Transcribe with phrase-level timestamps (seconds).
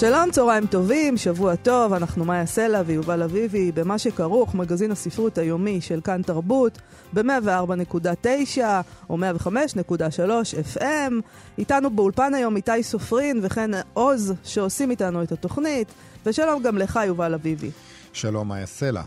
[0.00, 5.80] שלום, צהריים טובים, שבוע טוב, אנחנו מאיה סלע ויובל אביבי, במה שכרוך, מגזין הספרות היומי
[5.80, 6.78] של כאן תרבות,
[7.12, 8.58] ב-104.9
[9.10, 9.20] או 105.3
[10.76, 11.12] FM.
[11.58, 15.88] איתנו באולפן היום איתי סופרין וכן עוז שעושים איתנו את התוכנית,
[16.26, 17.70] ושלום גם לך, יובל אביבי.
[18.12, 19.02] שלום, מאיה סלע.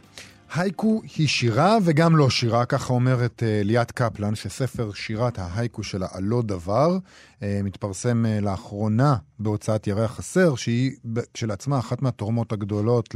[0.55, 6.07] הייקו היא שירה וגם לא שירה, ככה אומרת uh, ליאת קפלן, שספר שירת ההייקו שלה
[6.11, 10.91] הלא דבר uh, מתפרסם uh, לאחרונה בהוצאת ירח חסר, שהיא
[11.33, 13.15] כשלעצמה אחת מהתורמות הגדולות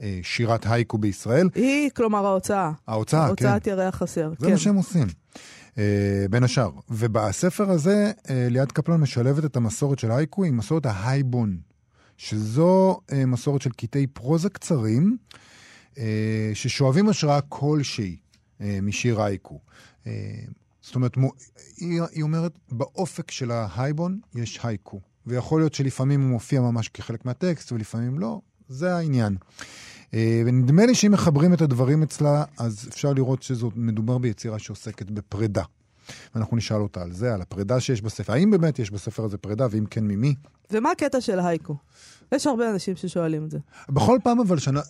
[0.00, 1.48] לשירת הייקו בישראל.
[1.54, 2.72] היא, כלומר ההוצאה.
[2.88, 3.52] ההוצאה, הוצאת כן.
[3.52, 4.52] הוצאת ירח חסר, זה כן.
[4.52, 5.06] מה שהם עושים.
[5.74, 5.76] Uh,
[6.30, 6.70] בין השאר.
[6.90, 11.56] ובספר הזה uh, ליאת קפלן משלבת את המסורת של הייקו עם מסורת ההייבון,
[12.16, 15.16] שזו uh, מסורת של קטעי פרוזה קצרים.
[15.98, 18.16] אה, ששואבים השראה כלשהי
[18.60, 19.60] אה, משיר אייקו.
[20.06, 20.12] אה,
[20.82, 21.16] זאת אומרת,
[21.76, 25.00] היא, אומרת, באופק של ההייבון יש הייקו.
[25.26, 29.36] ויכול להיות שלפעמים הוא מופיע ממש כחלק מהטקסט, ולפעמים לא, זה העניין.
[30.46, 35.62] ונדמה לי שאם מחברים את הדברים אצלה, אז אפשר לראות שזאת מדובר ביצירה שעוסקת בפרידה.
[36.34, 38.32] ואנחנו נשאל אותה על זה, על הפרידה שיש בספר.
[38.32, 40.34] האם באמת יש בספר הזה פרידה, ואם כן, ממי?
[40.70, 41.76] ומה הקטע של הייקו?
[42.32, 43.58] יש הרבה אנשים ששואלים את זה.
[43.88, 44.80] בכל פעם אבל שנה,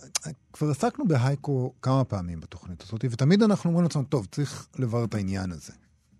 [0.53, 5.15] כבר עסקנו בהייקו כמה פעמים בתוכנית הזאת, ותמיד אנחנו אומרים לעצמנו, טוב, צריך לברר את
[5.15, 5.73] העניין הזה.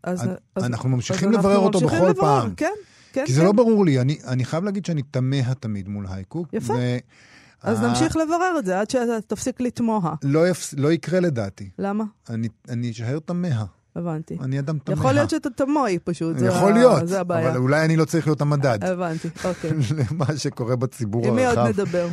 [0.03, 0.21] אז,
[0.55, 2.55] אז אנחנו ממשיכים אז לברר אנחנו אותו ממשיכים בכל לברר, פעם.
[2.55, 2.71] כן,
[3.13, 3.25] כן.
[3.25, 3.33] כי כן.
[3.33, 6.45] זה לא ברור לי, אני, אני חייב להגיד שאני תמה תמיד מול הייקו.
[6.53, 6.73] יפה.
[6.73, 6.97] ו...
[7.61, 7.81] אז.
[7.81, 10.15] נמשיך לברר את זה עד שאתה תפסיק לתמוה.
[10.23, 10.73] לא, יפ...
[10.77, 11.69] לא יקרה לדעתי.
[11.79, 12.03] למה?
[12.69, 13.65] אני אשאר תמה.
[13.95, 14.37] הבנתי.
[14.41, 14.95] אני אדם תמה.
[14.95, 17.49] יכול להיות שאתה תמוי פשוט, יכול זה, להיות, זה הבעיה.
[17.49, 18.83] אבל אולי אני לא צריך להיות המדד.
[18.83, 19.71] הבנתי, אוקיי.
[20.11, 21.39] למה שקורה בציבור הרחב.
[21.39, 22.07] עם מי עוד נדבר?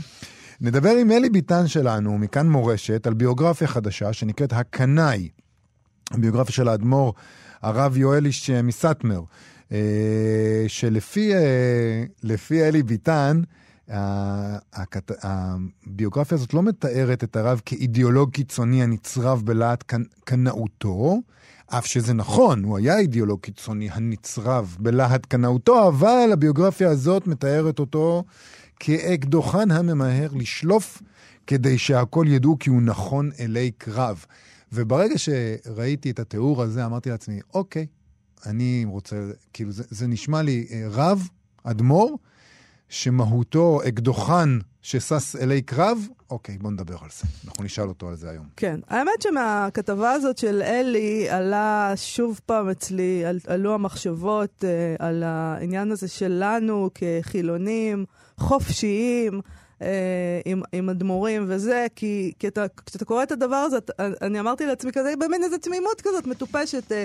[0.60, 5.28] נדבר עם אלי ביטן שלנו, מכאן מורשת, על ביוגרפיה חדשה שנקראת הקנאי.
[6.18, 7.14] ביוגרפיה של האדמו"ר
[7.62, 9.20] הרב יואליש מסטמר,
[9.72, 13.42] אה, שלפי אה, אלי ביטן,
[15.22, 19.92] הביוגרפיה הזאת לא מתארת את הרב כאידיאולוג קיצוני הנצרב בלהט
[20.24, 21.20] קנאותו,
[21.78, 28.24] אף שזה נכון, הוא היה אידיאולוג קיצוני הנצרב בלהט קנאותו, אבל הביוגרפיה הזאת מתארת אותו
[28.80, 31.02] כאקדוחן הממהר לשלוף
[31.46, 34.24] כדי שהכל ידעו כי הוא נכון אלי קרב.
[34.72, 37.86] וברגע שראיתי את התיאור הזה, אמרתי לעצמי, אוקיי,
[38.46, 39.16] אני רוצה,
[39.52, 41.28] כאילו, זה, זה נשמע לי אה, רב,
[41.64, 42.18] אדמו"ר,
[42.92, 45.98] שמהותו אקדוחן ששש אלי קרב,
[46.30, 47.24] אוקיי, בוא נדבר על זה.
[47.46, 48.46] אנחנו נשאל אותו על זה היום.
[48.56, 48.80] כן.
[48.88, 55.92] האמת שמהכתבה הזאת של אלי עלה שוב פעם אצלי, על, עלו המחשבות אה, על העניין
[55.92, 58.04] הזה שלנו כחילונים,
[58.36, 59.40] חופשיים.
[59.82, 64.66] אה, עם, עם אדמו"רים וזה, כי, כי אתה, כשאתה קורא את הדבר הזה, אני אמרתי
[64.66, 66.92] לעצמי כזה, במין איזו תמימות כזאת מטופשת.
[66.92, 67.04] אה,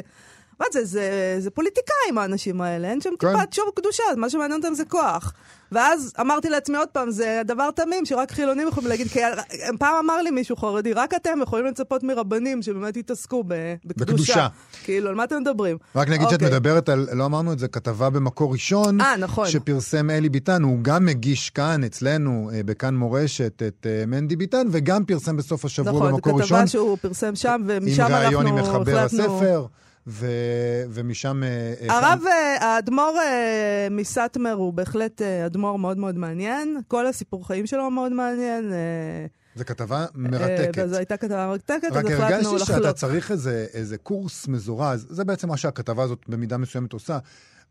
[0.60, 3.34] מה זה, זה, זה פוליטיקאים האנשים האלה, אין שם כן.
[3.34, 5.34] טיפת שור קדושה, מה שמעניין אותם זה כוח.
[5.72, 9.20] ואז אמרתי לעצמי עוד פעם, זה דבר תמים שרק חילונים יכולים להגיד, כי
[9.80, 14.06] פעם אמר לי מישהו חרדי, רק אתם יכולים לצפות מרבנים שבאמת יתעסקו בקדושה.
[14.06, 14.48] בקדושה.
[14.84, 15.78] כאילו, על מה אתם מדברים?
[15.96, 16.38] רק נגיד אוקיי.
[16.40, 19.48] שאת מדברת על, לא אמרנו את זה, כתבה במקור ראשון, 아, נכון.
[19.48, 24.68] שפרסם אלי ביטן, הוא גם מגיש כאן, אצלנו, אה, בכאן מורשת, את אה, מנדי ביטן,
[24.72, 26.58] וגם פרסם בסוף השבוע נכון, במקור ראשון.
[26.58, 28.40] נכון, כתבה שהוא פרסם שם, ומשם אנחנו החלטנו...
[28.40, 29.66] עם ראיון עם מחבר הספר.
[30.08, 30.28] ו...
[30.90, 31.44] ומשם...
[31.44, 36.78] אה, הרב, אה, האדמו"ר אה, מסאטמר הוא בהחלט אדמו"ר מאוד מאוד מעניין.
[36.88, 38.74] כל הסיפור חיים שלו מאוד מעניין.
[39.56, 40.84] זו כתבה מרתקת.
[40.84, 42.22] וזו הייתה כתבה מרתקת, אז החלטנו לחלוק.
[42.22, 46.94] רק הרגשתי שאתה צריך איזה, איזה קורס מזורז, זה בעצם מה שהכתבה הזאת במידה מסוימת
[46.94, 47.18] עושה.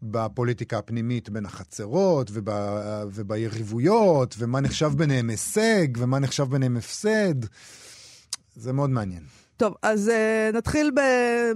[0.03, 2.49] בפוליטיקה הפנימית בין החצרות וב,
[3.13, 7.35] וביריבויות, ומה נחשב ביניהם הישג, ומה נחשב ביניהם הפסד.
[8.57, 9.23] זה מאוד מעניין.
[9.57, 11.01] טוב, אז uh, נתחיל ב,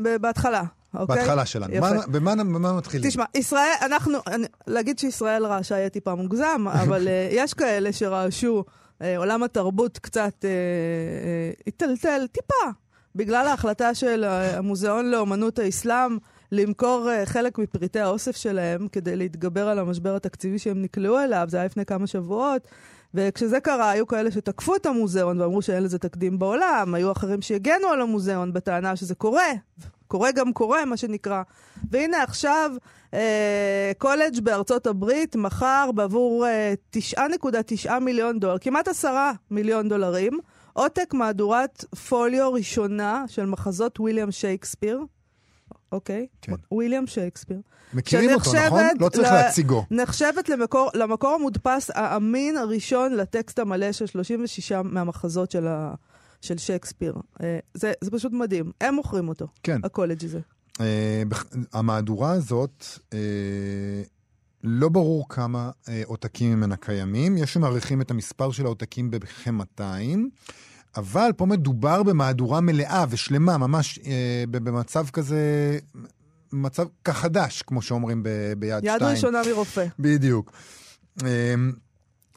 [0.02, 0.62] ב, בהתחלה.
[0.94, 1.16] אוקיי?
[1.16, 1.74] בהתחלה שלנו.
[1.74, 1.92] יפה.
[1.92, 3.10] מה, במה, במה מתחילים?
[3.10, 8.64] תשמע, ישראל, אנחנו, אני, להגיד שישראל רעשה יהיה טיפה מוגזם, אבל uh, יש כאלה שרעשו,
[8.64, 10.44] uh, עולם התרבות קצת
[11.66, 12.70] היטלטל, uh, uh, טיפה,
[13.16, 16.18] בגלל ההחלטה של המוזיאון לאומנות האסלאם
[16.52, 21.56] למכור uh, חלק מפריטי האוסף שלהם כדי להתגבר על המשבר התקציבי שהם נקלעו אליו, זה
[21.56, 22.68] היה לפני כמה שבועות.
[23.14, 27.86] וכשזה קרה, היו כאלה שתקפו את המוזיאון ואמרו שאין לזה תקדים בעולם, היו אחרים שהגנו
[27.86, 29.52] על המוזיאון בטענה שזה קורה,
[30.06, 31.42] קורה גם קורה, מה שנקרא.
[31.90, 32.70] והנה עכשיו,
[33.14, 40.38] אה, קולג' בארצות הברית מכר בעבור אה, 9.9 מיליון דולר, כמעט 10 מיליון דולרים,
[40.72, 45.00] עותק מהדורת פוליו ראשונה של מחזות ויליאם שייקספיר.
[45.92, 46.26] אוקיי?
[46.42, 46.52] כן.
[46.78, 47.60] ויליאם שייקספיר.
[47.94, 48.82] מכירים אותו, נכון?
[49.00, 49.84] לא צריך ל- להציגו.
[49.90, 55.94] נחשבת למקור, למקור המודפס האמין הראשון לטקסט המלא של 36 מהמחזות של, ה,
[56.40, 57.14] של שייקספיר.
[57.42, 58.72] אה, זה, זה פשוט מדהים.
[58.80, 59.80] הם מוכרים אותו, כן.
[59.84, 60.40] הקולג' הזה.
[60.80, 63.18] אה, בח- המהדורה הזאת, אה,
[64.64, 67.36] לא ברור כמה אה, עותקים ממנה קיימים.
[67.36, 69.82] יש שמעריכים את המספר של העותקים בכ-200,
[70.96, 75.78] אבל פה מדובר במהדורה מלאה ושלמה, ממש אה, במצב כזה,
[76.52, 79.10] מצב כחדש, כמו שאומרים ב- ביד יד שתיים.
[79.16, 79.86] ראשונה מרופא.
[79.98, 80.52] בדיוק.
[81.22, 81.72] אמ,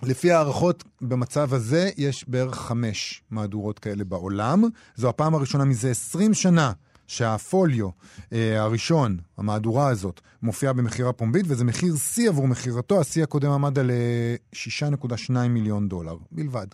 [0.04, 4.64] לפי הערכות, במצב הזה יש בערך חמש מהדורות כאלה בעולם.
[4.96, 6.72] זו הפעם הראשונה מזה 20 שנה
[7.08, 7.90] שהפוליו
[8.34, 13.02] אה, הראשון, המהדורה הזאת, מופיעה במכירה פומבית, וזה מחיר שיא עבור מכירתו.
[13.02, 16.68] השיא הקודם עמד על אה, 6.2 מיליון דולר בלבד.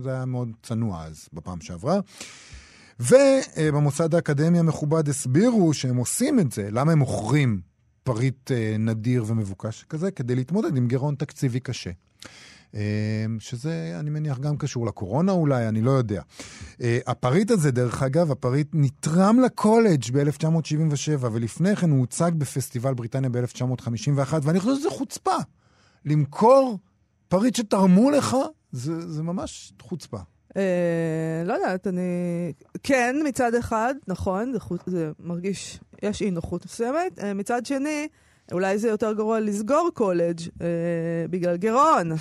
[0.00, 2.00] זה היה מאוד צנוע אז, בפעם שעברה.
[3.00, 7.60] ובמוסד האקדמי המכובד הסבירו שהם עושים את זה, למה הם מוכרים
[8.02, 10.10] פריט אה, נדיר ומבוקש כזה?
[10.10, 11.90] כדי להתמודד עם גירעון תקציבי קשה.
[12.74, 16.22] אה, שזה, אני מניח, גם קשור לקורונה אולי, אני לא יודע.
[16.82, 23.30] אה, הפריט הזה, דרך אגב, הפריט נתרם לקולג' ב-1977, ולפני כן הוא הוצג בפסטיבל בריטניה
[23.30, 25.36] ב-1951, ואני חושב שזה חוצפה.
[26.04, 26.78] למכור
[27.28, 28.36] פריט שתרמו לך,
[28.72, 30.18] זה, זה ממש חוצפה.
[30.56, 32.00] אה, לא יודעת, אני...
[32.82, 37.18] כן, מצד אחד, נכון, זה, חוץ, זה מרגיש, יש אי נוחות מסוימת.
[37.18, 38.08] אה, מצד שני,
[38.52, 40.66] אולי זה יותר גרוע לסגור קולג' אה,
[41.30, 42.12] בגלל גירעון,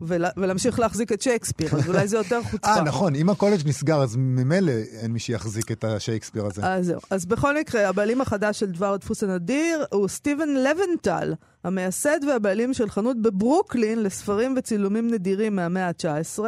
[0.00, 2.74] ול, ולהמשיך להחזיק את שייקספיר, אז אולי זה יותר חוצפה.
[2.74, 6.62] אה, נכון, אם הקולג' נסגר, אז ממילא אין מי שיחזיק את השייקספיר הזה.
[6.64, 7.00] אז זהו.
[7.10, 11.34] אז בכל מקרה, הבעלים החדש של דבר הדפוס הנדיר הוא סטיבן לבנטל,
[11.64, 16.44] המייסד והבעלים של חנות בברוקלין לספרים וצילומים נדירים מהמאה ה-19.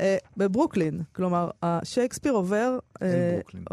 [0.00, 2.78] אה, בברוקלין, כלומר, השייקספיר עובר...
[3.02, 3.64] אה, אין ברוקלין.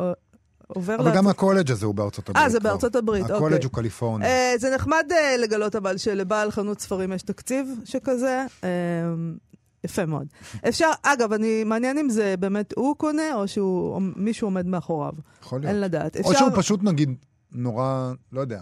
[0.69, 2.43] אה, עובר אבל לארצות- גם הקולג' הזה הוא בארצות הברית.
[2.43, 2.59] אה, זה.
[2.59, 3.35] בארצות הברית, אוקיי.
[3.35, 4.27] הקולג' הוא קליפורניה.
[4.27, 8.45] אה, זה נחמד אה, לגלות אבל שלבעל חנות ספרים יש תקציב שכזה.
[8.63, 8.69] אה,
[9.83, 10.27] יפה מאוד.
[10.69, 15.11] אפשר, אגב, אני, מעניין אם זה באמת הוא קונה או שהוא, או מישהו עומד מאחוריו.
[15.43, 15.83] יכול אין להיות.
[15.85, 16.15] לדעת.
[16.15, 17.15] או אפשר, שהוא פשוט, נגיד,
[17.51, 18.61] נורא, לא יודע.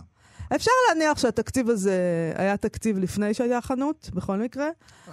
[0.56, 1.94] אפשר להניח שהתקציב הזה
[2.36, 4.68] היה תקציב לפני שהיה חנות, בכל מקרה.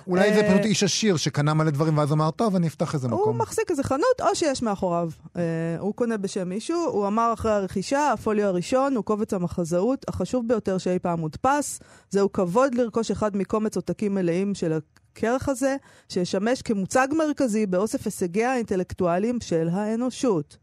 [0.06, 3.08] אולי זה אה, פשוט איש עשיר שקנה מלא דברים ואז אמר, טוב, אני אפתח איזה
[3.08, 3.38] הוא מקום.
[3.40, 5.10] מחזיק איזה חנות, או שיש מאחוריו.
[5.36, 5.42] אה,
[5.78, 10.78] הוא קונה בשם מישהו, הוא אמר אחרי הרכישה, הפוליו הראשון הוא קובץ המחזאות החשוב ביותר
[10.78, 11.80] שאי פעם מודפס.
[12.10, 14.78] זהו כבוד לרכוש אחד מקומץ עותקים מלאים של
[15.12, 15.76] הכרך הזה,
[16.08, 20.56] שישמש כמוצג מרכזי באוסף הישגיה האינטלקטואליים של האנושות.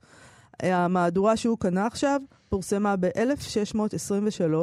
[0.64, 2.22] אה, המהדורה שהוא קנה עכשיו
[2.56, 4.54] פורסמה ב-1623,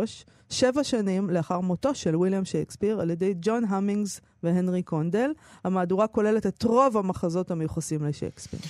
[0.51, 5.31] שבע שנים לאחר מותו של ויליאם שייקספיר, על ידי ג'ון המינגס והנרי קונדל.
[5.65, 8.61] המהדורה כוללת את רוב המחזות המיוחסים לשייקספיר.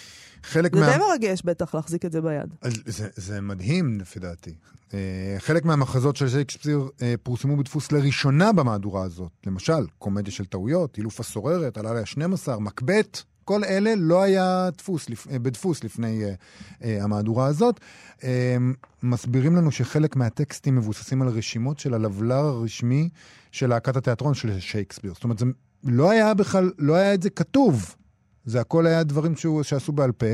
[0.42, 0.92] חלק זה מה...
[0.92, 2.54] די מרגש בטח להחזיק את זה ביד.
[2.86, 4.54] זה, זה מדהים, לפי דעתי.
[4.88, 4.94] Uh,
[5.38, 9.32] חלק מהמחזות של שייקספיר uh, פורסמו בדפוס לראשונה במהדורה הזאת.
[9.46, 15.38] למשל, קומדיה של טעויות, אילוף הסוררת, הלילה ה-12, מקבט, כל אלה לא היה דפוס, uh,
[15.38, 16.36] בדפוס לפני uh,
[16.80, 17.80] uh, המהדורה הזאת.
[18.18, 18.24] Uh,
[19.02, 23.08] מסבירים לנו שחלק מהטקסטים מבוססים על רשימות של הלבלר הרשמי
[23.52, 25.14] של להקת התיאטרון של שייקספיר.
[25.14, 25.46] זאת אומרת, זה
[25.84, 27.94] לא היה בכלל, לא היה את זה כתוב.
[28.44, 30.26] זה הכל היה דברים שהוא, שעשו בעל פה,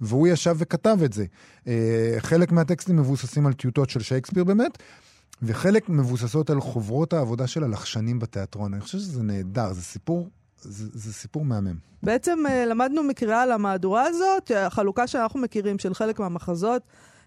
[0.00, 1.24] והוא ישב וכתב את זה.
[1.66, 4.78] אה, חלק מהטקסטים מבוססים על טיוטות של שייקספיר באמת,
[5.42, 8.74] וחלק מבוססות על חוברות העבודה של הלחשנים בתיאטרון.
[8.74, 10.28] אני חושב שזה נהדר, זה סיפור,
[10.62, 11.74] זה, זה סיפור מהמם.
[12.02, 16.82] בעצם אה, למדנו מקריאה על המהדורה הזאת, החלוקה שאנחנו מכירים של חלק מהמחזות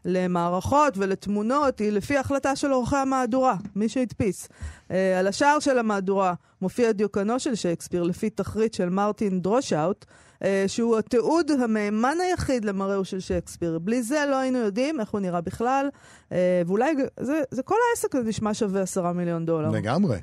[0.06, 4.50] למערכות ולתמונות היא לפי החלטה של עורכי המהדורה, מי שהדפיס.
[4.92, 10.06] אה, על השער של המהדורה מופיע דיוקנו של שייקספיר לפי תכרית של מרטין דרושאוט,
[10.44, 13.80] אה, שהוא התיעוד המהימן היחיד למראהו של שייקספיר.
[13.80, 15.90] בלי זה לא היינו יודעים איך הוא נראה בכלל,
[16.32, 19.70] אה, ואולי זה, זה כל העסק הזה נשמע שווה עשרה מיליון דולר.
[19.70, 20.18] לגמרי.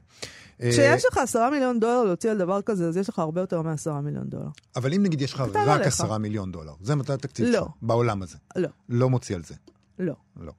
[0.63, 3.63] אה, כשיש לך עשרה מיליון דולר להוציא על דבר כזה, אז יש לך הרבה יותר
[3.63, 4.49] מעשרה מיליון דולר.
[4.77, 5.81] אבל אם נגיד יש לך רק.
[5.81, 7.53] עשרה מיליון דולר, זה מתי התקציב לא.
[7.53, 8.37] שלך, בעולם הזה.
[8.57, 9.55] לא, לא מוציא על זה.
[9.99, 10.15] לא.
[10.41, 10.53] לא.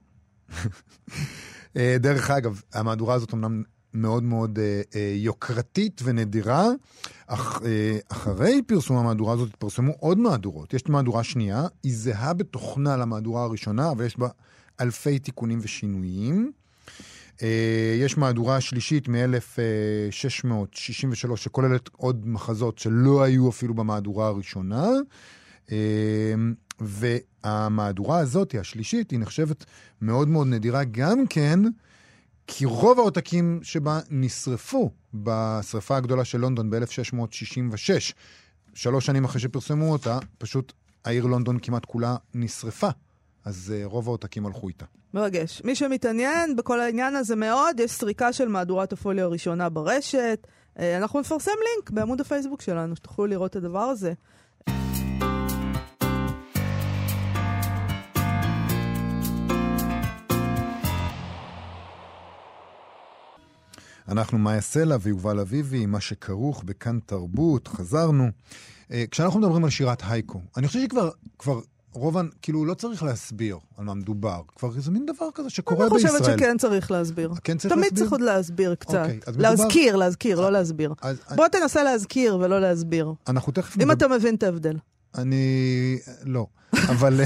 [1.77, 6.67] אה, דרך אגב, המהדורה הזאת אמנם מאוד מאוד אה, אה, יוקרתית ונדירה,
[7.27, 10.74] אך אה, אחרי פרסום המהדורה הזאת התפרסמו עוד מהדורות.
[10.74, 14.27] יש מהדורה שנייה, היא זהה בתוכנה למהדורה הראשונה, אבל יש בה
[14.81, 16.51] אלפי תיקונים ושינויים.
[17.42, 24.90] אה, יש מהדורה שלישית מ-1663, שכוללת עוד מחזות שלא היו אפילו במהדורה הראשונה.
[25.72, 26.34] אה,
[26.80, 29.66] והמהדורה הזאת, השלישית, היא נחשבת
[30.02, 31.60] מאוד מאוד נדירה גם כן,
[32.48, 38.13] כי רוב העותקים שבה נשרפו בשרפה הגדולה של לונדון ב-1666.
[38.74, 40.74] שלוש שנים אחרי שפרסמו אותה, פשוט
[41.06, 42.90] העיר לונדון כמעט כולה נשרפה.
[43.46, 44.86] אז uh, רוב העותקים הלכו איתה.
[45.14, 45.62] מרגש.
[45.66, 50.48] מי שמתעניין בכל העניין הזה מאוד, יש סריקה של מהדורת הפוליו הראשונה ברשת.
[50.80, 54.14] אה, אנחנו נפרסם לינק בעמוד הפייסבוק שלנו, שתוכלו לראות את הדבר הזה.
[64.08, 68.28] אנחנו מאיה סלע ויובל אביבי, מה שכרוך בכאן תרבות, חזרנו.
[68.92, 71.10] אה, כשאנחנו מדברים על שירת הייקו, אני חושב שכבר
[71.40, 71.60] כבר
[71.94, 74.42] רובן, כאילו, לא צריך להסביר על מה מדובר.
[74.56, 76.12] כבר זה מין דבר כזה שקורה בישראל.
[76.16, 77.32] אני חושבת שכן צריך להסביר.
[77.44, 78.00] כן צריך תמיד להסביר?
[78.00, 78.90] צריך עוד להסביר קצת.
[78.90, 80.94] אוקיי, אז מדובר- להזכיר, להזכיר, לא להסביר.
[81.02, 83.14] אז בוא תנסה להזכיר ולא להסביר.
[83.28, 84.78] אנחנו תכף אם אתה מבין את ההבדל.
[85.16, 85.98] אני...
[86.26, 86.46] לא.
[86.90, 87.22] אבל,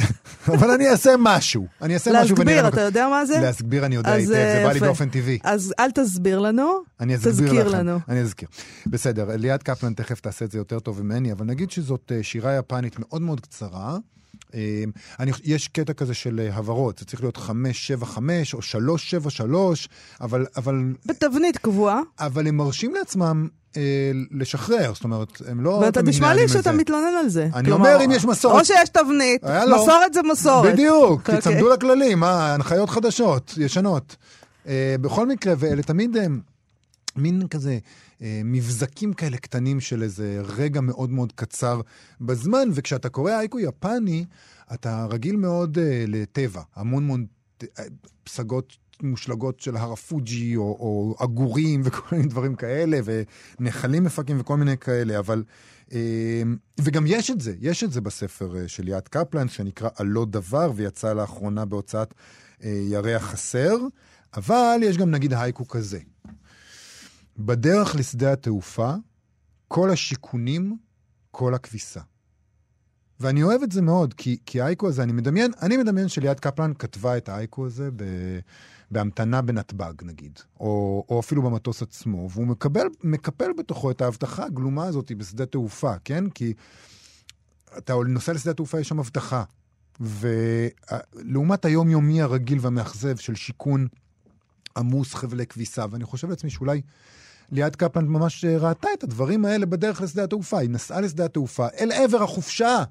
[0.47, 1.67] אבל אני אעשה משהו.
[1.81, 2.61] אני אעשה משהו ונראה...
[2.61, 3.39] להסביר, אתה יודע מה זה?
[3.39, 4.79] להסביר אני יודע היטב, זה אה, בא לי.
[4.79, 5.39] באופן טבעי.
[5.43, 6.81] אז אל תסביר לנו,
[7.17, 7.77] תזכיר לכם.
[7.77, 7.99] לנו.
[8.09, 8.47] אני אזכיר.
[8.87, 12.57] בסדר, ליאת קפלן תכף תעשה את זה יותר טוב ממני, אבל נגיד שזאת אה, שירה
[12.57, 13.97] יפנית מאוד מאוד קצרה.
[14.53, 14.83] אה,
[15.19, 19.89] אני, יש קטע כזה של אה, הברות, זה צריך להיות 575 או 373,
[20.21, 23.66] אבל, אבל, בתבנית קבועה, אבל הם מרשים לעצמם אה,
[24.31, 25.69] לשחרר, זאת אומרת, הם לא...
[25.69, 26.71] ואתה נשמע לי שאתה.
[26.71, 27.49] מתלונן על זה.
[27.53, 29.43] אני כלומר, אומר, אם יש מסורת- או שיש תבנית.
[29.43, 30.73] מסורת זה מסורת.
[30.73, 31.37] בדיוק, אוקיי.
[31.37, 34.15] תצמדו לכללים, מה, הנחיות חדשות, ישנות.
[34.67, 36.39] אה, בכל מקרה, ואלה תמיד הם
[37.15, 37.77] מין כזה
[38.21, 41.81] אה, מבזקים כאלה קטנים של איזה רגע מאוד מאוד קצר
[42.21, 44.25] בזמן, וכשאתה קורא אייקו יפני,
[44.73, 47.25] אתה רגיל מאוד אה, לטבע, המון המון
[47.79, 47.83] אה,
[48.23, 52.99] פסגות מושלגות של הר הפוג'י, או, או עגורים וכל מיני דברים כאלה,
[53.59, 55.43] ונחלים מפקים וכל מיני כאלה, אבל...
[55.93, 56.41] אה,
[56.81, 60.71] וגם יש את זה, יש את זה בספר אה, של ליאת קפלן, שנקרא "הלא דבר",
[60.75, 62.13] ויצא לאחרונה בהוצאת
[62.63, 63.75] אה, ירח חסר,
[64.37, 65.99] אבל יש גם נגיד הייקו כזה.
[67.37, 68.93] בדרך לשדה התעופה,
[69.67, 70.77] כל השיכונים,
[71.31, 72.01] כל הכביסה.
[73.19, 76.73] ואני אוהב את זה מאוד, כי, כי האייקו הזה, אני מדמיין, אני מדמיין שליאת קפלן
[76.79, 78.03] כתבה את האייקו הזה ב,
[78.91, 84.85] בהמתנה בנתב"ג, נגיד, או, או אפילו במטוס עצמו, והוא מקבל, מקפל בתוכו את ההבטחה הגלומה
[84.85, 86.29] הזאת בשדה תעופה, כן?
[86.29, 86.53] כי
[87.77, 89.43] אתה נוסע לשדה התעופה, יש שם הבטחה.
[89.99, 93.87] ולעומת היומיומי הרגיל והמאכזב של שיכון
[94.77, 96.81] עמוס חבלי כביסה, ואני חושב לעצמי שאולי
[97.51, 100.59] ליאת קפלן ממש ראתה את הדברים האלה בדרך לשדה התעופה.
[100.59, 102.83] היא נסעה לשדה התעופה אל עבר החופשה,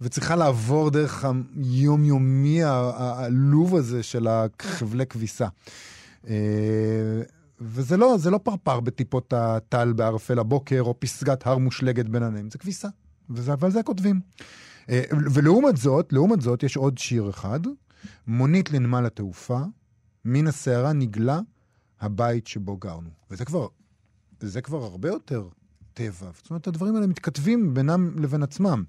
[0.00, 5.48] וצריכה לעבור דרך היומיומי העלוב הזה של החבלי כביסה.
[6.28, 6.34] אה,
[7.60, 12.58] וזה לא, לא פרפר בטיפות הטל בערפל הבוקר, או פסגת הר מושלגת בין עניים, זה
[12.58, 12.88] כביסה.
[13.30, 14.20] וזה, אבל זה הכותבים.
[14.88, 17.60] אה, ולעומת זאת, לעומת זאת, יש עוד שיר אחד,
[18.26, 19.60] מונית לנמל התעופה,
[20.24, 21.40] מן הסערה נגלה
[22.00, 23.10] הבית שבו גרנו.
[23.30, 23.66] וזה כבר,
[24.40, 25.48] זה כבר הרבה יותר
[25.94, 26.26] טבע.
[26.34, 28.82] זאת אומרת, הדברים האלה מתכתבים בינם לבין עצמם.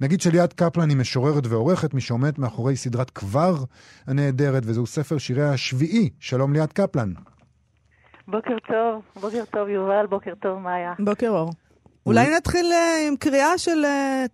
[0.00, 3.54] נגיד שליאת קפלן היא משוררת ועורכת, מי שעומדת מאחורי סדרת כבר
[4.06, 6.10] הנהדרת, וזהו ספר שיריה השביעי.
[6.20, 7.12] שלום ליאת קפלן.
[8.28, 10.92] בוקר טוב, בוקר טוב יובל, בוקר טוב מאיה.
[10.98, 11.50] בוקר אור.
[12.06, 14.24] אולי נתחיל אה, עם קריאה של אה,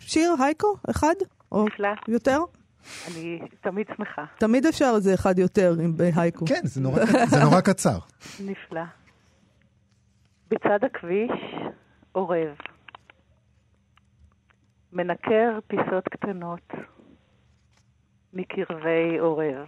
[0.00, 1.14] שיר הייקו, אחד?
[1.52, 2.38] או נפלא, יותר?
[3.08, 4.24] אני תמיד שמחה.
[4.38, 6.46] תמיד אפשר איזה אחד יותר עם בהייקו.
[6.46, 7.98] כן, זה נורא, זה נורא קצר.
[8.40, 8.80] נפלא.
[10.50, 11.30] בצד הכביש,
[12.12, 12.56] עורב.
[14.92, 16.72] מנקר פיסות קטנות
[18.32, 19.66] מקרבי עורב.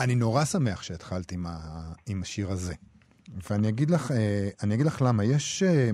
[0.00, 1.58] אני נורא שמח שהתחלת עם, ה...
[2.06, 2.74] עם השיר הזה.
[3.50, 5.24] ואני אגיד לך, אה, אני אגיד לך למה.
[5.24, 5.90] יש, אה,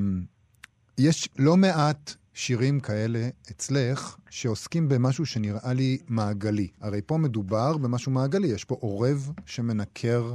[0.98, 6.68] יש לא מעט שירים כאלה אצלך, שעוסקים במשהו שנראה לי מעגלי.
[6.80, 8.48] הרי פה מדובר במשהו מעגלי.
[8.48, 10.34] יש פה עורב שמנקר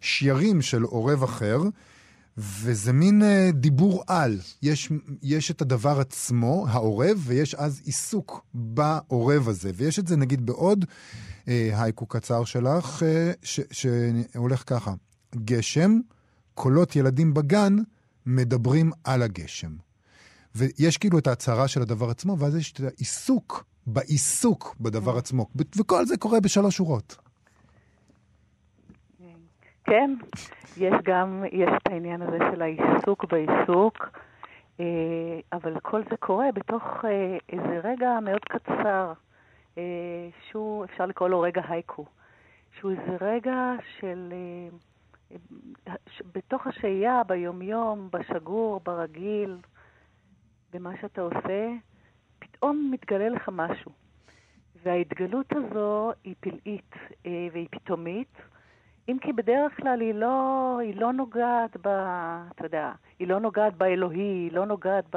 [0.00, 1.58] שירים של עורב אחר,
[2.38, 4.38] וזה מין אה, דיבור על.
[4.62, 9.70] יש, יש את הדבר עצמו, העורב, ויש אז עיסוק בעורב הזה.
[9.74, 10.84] ויש את זה נגיד בעוד
[11.48, 14.94] אה, הייקו קצר שלך, אה, ש, שהולך ככה:
[15.34, 16.00] גשם,
[16.54, 17.76] קולות ילדים בגן
[18.26, 19.76] מדברים על הגשם.
[20.54, 25.46] ויש כאילו את ההצהרה של הדבר עצמו, ואז יש את העיסוק בעיסוק בדבר עצמו.
[25.76, 27.16] וכל זה קורה בשלוש שורות.
[29.84, 30.14] כן,
[30.76, 34.08] יש גם, יש את העניין הזה של העיסוק בעיסוק,
[34.80, 39.12] אה, אבל כל זה קורה בתוך אה, איזה רגע מאוד קצר,
[39.78, 42.04] אה, שהוא, אפשר לקרוא לו רגע הייקו,
[42.78, 44.32] שהוא איזה רגע של,
[46.34, 49.56] בתוך השהייה, ביומיום, בשגור, ברגיל,
[50.72, 51.68] במה שאתה עושה,
[52.38, 53.90] פתאום מתגלה לך משהו.
[54.82, 58.36] וההתגלות הזו היא פלאית והיא פתאומית,
[59.08, 61.88] אם כי בדרך כלל היא לא, היא לא נוגעת ב...
[62.54, 65.04] אתה יודע, היא לא נוגעת באלוהי, היא לא נוגעת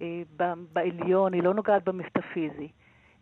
[0.00, 2.68] אה, ב, בעליון, היא לא נוגעת במטאפיזי.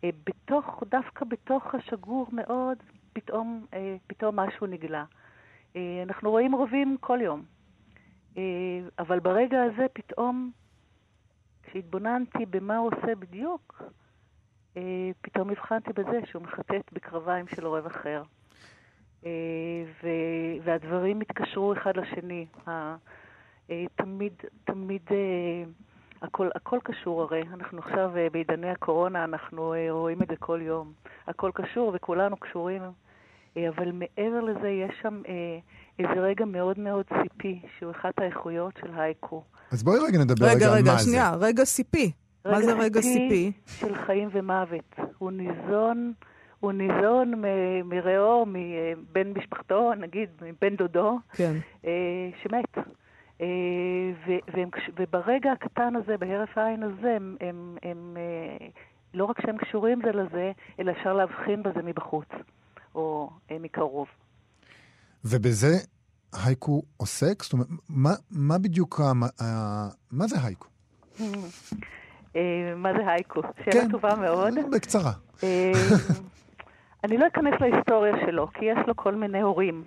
[0.04, 2.78] אה, בתוך, דווקא בתוך השגור מאוד,
[3.12, 5.04] פתאום, אה, פתאום משהו נגלה.
[6.02, 7.42] אנחנו רואים רובים כל יום,
[8.98, 10.50] אבל ברגע הזה פתאום,
[11.62, 13.82] כשהתבוננתי במה הוא עושה בדיוק,
[15.20, 18.22] פתאום הבחנתי בזה שהוא מחטט בקרביים של עורב אחר.
[19.26, 19.30] אה,
[20.02, 22.46] ו- והדברים התקשרו אחד לשני.
[22.68, 22.96] אה,
[23.96, 24.32] תמיד,
[24.64, 25.16] תמיד, אה,
[26.22, 27.42] הכל, הכל קשור הרי.
[27.54, 30.92] אנחנו עכשיו בעידני הקורונה, אנחנו רואים את זה כל יום.
[31.26, 32.82] הכל קשור וכולנו קשורים,
[33.56, 35.22] אבל מעבר לזה יש שם
[35.98, 39.42] איזה רגע מאוד מאוד ציפי, שהוא אחת האיכויות של הייקו.
[39.72, 41.04] אז בואי רגע נדבר רגע, רגע, על רגע, מה זה.
[41.04, 42.12] שנייה, רגע סיפי.
[42.44, 43.52] מה זה רגע סיפי?
[43.66, 44.94] של חיים ומוות.
[45.18, 46.12] הוא ניזון,
[46.62, 51.52] הוא ניזון מ- מרעו, מבן משפחתו, נגיד, מבן דודו, כן.
[51.86, 51.90] אה,
[52.42, 52.78] שמת.
[53.40, 53.46] אה,
[54.26, 58.66] ו- והם, וברגע הקטן הזה, בהרף העין הזה, הם, הם, הם אה,
[59.14, 62.28] לא רק שהם קשורים זה לזה, אלא אפשר להבחין בזה מבחוץ,
[62.94, 64.06] או אה, מקרוב.
[65.24, 65.76] ובזה
[66.44, 67.42] הייקו עוסק?
[67.42, 69.12] זאת אומרת, מה, מה בדיוק, ה,
[69.44, 69.44] ה,
[70.10, 70.68] מה זה הייקו?
[72.36, 72.40] אה,
[72.76, 73.40] מה זה הייקו?
[73.64, 73.88] שאלה כן.
[73.90, 74.54] טובה מאוד.
[74.72, 75.12] בקצרה.
[77.04, 79.84] אני לא אכנס להיסטוריה שלו, כי יש לו כל מיני הורים,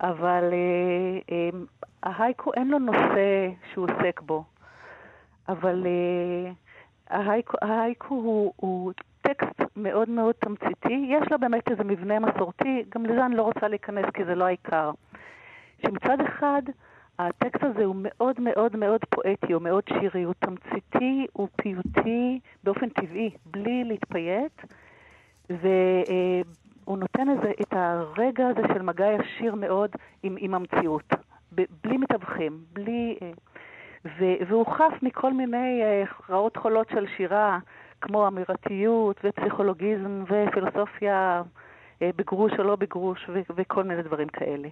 [0.00, 1.58] אבל אה, אה,
[2.02, 4.44] ההייקו אין לו נושא שהוא עוסק בו,
[5.48, 6.52] אבל אה,
[7.10, 13.06] ההייקו, ההייקו הוא, הוא טקסט מאוד מאוד תמציתי, יש לו באמת איזה מבנה מסורתי, גם
[13.06, 14.90] לזה אני לא רוצה להיכנס כי זה לא העיקר.
[15.82, 16.62] שמצד אחד,
[17.18, 22.88] הטקסט הזה הוא מאוד מאוד מאוד פואטי, הוא מאוד שירי, הוא תמציתי, הוא פיוטי באופן
[22.88, 24.62] טבעי, בלי להתפייט,
[25.50, 29.90] והוא נותן איזה, את הרגע הזה של מגע ישיר מאוד
[30.22, 31.12] עם, עם המציאות,
[31.54, 33.18] ב- בלי מתווכים, בלי...
[33.22, 33.30] אה,
[34.18, 37.58] ו- והוא חף מכל מיני אה, רעות חולות של שירה,
[38.00, 41.42] כמו אמירתיות ופסיכולוגיזם ופילוסופיה
[42.02, 44.68] אה, בגרוש או לא בגרוש ו- וכל מיני דברים כאלה.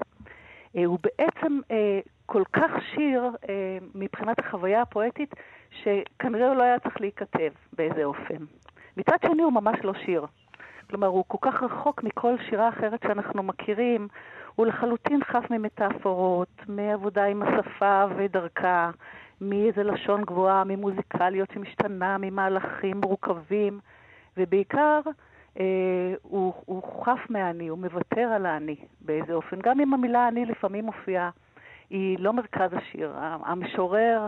[0.77, 5.35] אה, הוא בעצם אה, כל כך שיר אה, מבחינת החוויה הפואטית,
[5.71, 8.45] שכנראה הוא לא היה צריך להיכתב באיזה אופן.
[8.97, 10.27] מצד שני הוא ממש לא שיר.
[10.91, 14.09] כלומר, הוא כל כך רחוק מכל שירה אחרת שאנחנו מכירים,
[14.55, 18.91] הוא לחלוטין חף ממטאפורות, מעבודה עם השפה ודרכה,
[19.41, 23.81] מאיזה לשון גבוהה, ממוזיקליות שמשתנה, ממהלכים מורכבים,
[24.37, 25.01] ובעיקר
[25.61, 29.59] אה, הוא, הוא חף מהאני, הוא מוותר על האני באיזה אופן.
[29.63, 31.31] גם אם המילה אני לפעמים מופיעה,
[31.91, 33.13] היא לא מרכז השיר.
[33.45, 34.27] המשורר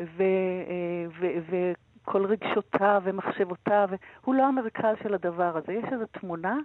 [0.00, 1.06] ו, אה,
[1.50, 1.72] ו,
[2.12, 3.88] וכל רגשותיו ומחשבותיו,
[4.24, 5.72] הוא לא המרכז של הדבר הזה.
[5.72, 6.58] יש איזו תמונה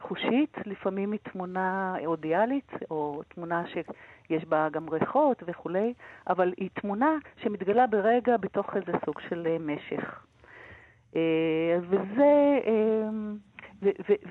[0.00, 5.94] חושית, לפעמים היא תמונה אודיאלית, או תמונה שיש בה גם ריחות וכולי,
[6.28, 10.24] אבל היא תמונה שמתגלה ברגע בתוך איזה סוג של אה, משך.
[11.16, 13.08] אה, וזה, אה,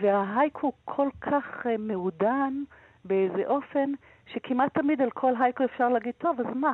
[0.01, 2.53] וההייקו כל כך מעודן
[3.05, 3.91] באיזה אופן,
[4.25, 6.73] שכמעט תמיד על כל הייקו אפשר להגיד, טוב, אז מה?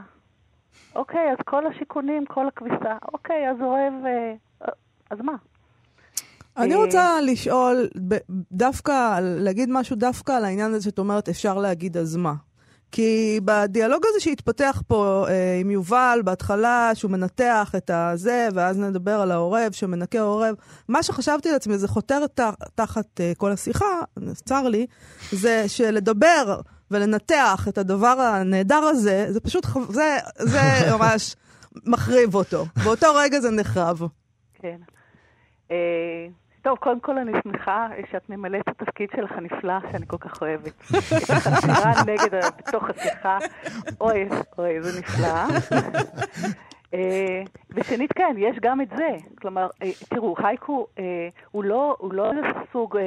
[0.96, 4.34] אוקיי, אז כל השיכונים, כל הכביסה, אוקיי, אז אוהב, אה,
[5.12, 5.36] אז מה?
[6.58, 7.88] אני אה, רוצה לשאול,
[8.52, 12.34] דווקא, להגיד משהו דווקא על העניין הזה שאת אומרת, אפשר להגיד אז מה.
[12.92, 19.22] כי בדיאלוג הזה שהתפתח פה אה, עם יובל, בהתחלה, שהוא מנתח את הזה, ואז נדבר
[19.22, 20.56] על העורב, שמנקה עורב,
[20.88, 22.40] מה שחשבתי לעצמי, זה חותר ת,
[22.76, 24.02] תחת אה, כל השיחה,
[24.34, 24.88] צר לי,
[25.32, 26.60] זה שלדבר
[26.92, 30.60] ולנתח את הדבר הנהדר הזה, זה פשוט, זה, זה
[30.98, 31.36] ממש
[31.86, 32.66] מחריב אותו.
[32.84, 34.00] באותו רגע זה נחרב.
[34.54, 34.78] כן.
[35.72, 36.28] אה,
[36.62, 40.74] טוב, קודם כל אני שמחה שאת ממלאת את התפקיד שלך הנפלא, שאני כל כך אוהבת.
[41.18, 43.38] את החתירה נגד, ה- בתוך השיחה.
[44.02, 45.44] אוי, אוי, זה נפלא.
[46.94, 49.18] אה, ושנית, כן, יש גם את זה.
[49.42, 52.98] כלומר, אה, תראו, הייקו אה, הוא לא, הוא לא איזה סוג,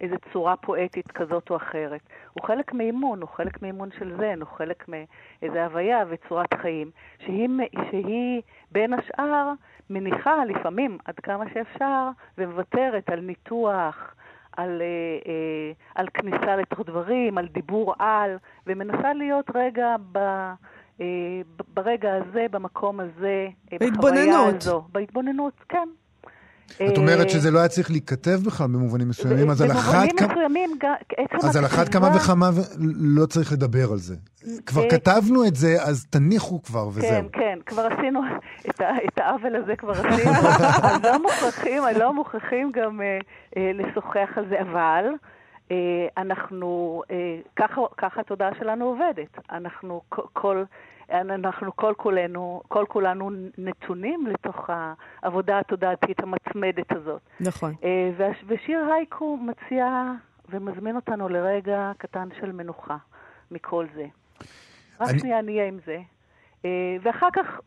[0.00, 2.00] איזה צורה פואטית כזאת או אחרת.
[2.32, 7.48] הוא חלק מאימון, הוא חלק מאימון של זן, הוא חלק מאיזה הוויה וצורת חיים, שהיא,
[7.90, 9.52] שהיא בין השאר
[9.90, 14.14] מניחה לפעמים עד כמה שאפשר ומוותרת על ניתוח,
[14.56, 20.18] על, אה, אה, על כניסה לתוך דברים, על דיבור על, ומנסה להיות רגע ב...
[21.00, 21.06] אה,
[21.74, 24.46] ברגע הזה, במקום הזה, אה, בחוויה.
[24.56, 24.84] הזו.
[24.92, 25.88] בהתבוננות, כן.
[26.76, 30.28] את אה, אומרת שזה לא היה צריך להיכתב בכלל במובנים מסוימים, אז על אחת כמה...
[30.28, 30.70] מסוימים,
[31.42, 32.50] אז על אחת כמה וכמה
[33.00, 34.14] לא צריך לדבר על זה.
[34.66, 37.32] כבר אה, כתבנו את זה, אז תניחו כבר כן, וזהו.
[37.32, 38.20] כן, כבר עשינו
[38.68, 40.30] את, העוול הזה, כבר עשינו.
[40.82, 43.18] אז לא מוכרחים, לא מוכרחים גם אה,
[43.56, 45.04] אה, לשוחח על זה, אבל
[45.70, 45.76] אה,
[46.16, 47.62] אנחנו, אה,
[47.96, 49.38] ככה התודעה שלנו עובדת.
[49.50, 50.62] אנחנו כל,
[51.10, 54.70] אנחנו כל כולנו, כל כולנו נתונים לתוך
[55.22, 57.20] העבודה התודעתית המצמדת הזאת.
[57.40, 57.74] נכון.
[57.84, 58.10] אה,
[58.46, 60.12] ושיר הייקו מציע
[60.48, 62.96] ומזמין אותנו לרגע קטן של מנוחה
[63.50, 64.06] מכל זה.
[65.00, 65.18] רק אני...
[65.18, 65.98] שנייה נהיה עם זה.
[67.02, 67.60] ואחר כך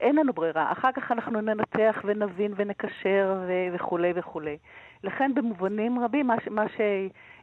[0.00, 0.72] אין לנו ברירה.
[0.72, 4.56] אחר כך אנחנו ננתח ונבין ונקשר ו- וכולי וכולי.
[5.04, 6.64] לכן במובנים רבים, מה, ש- מה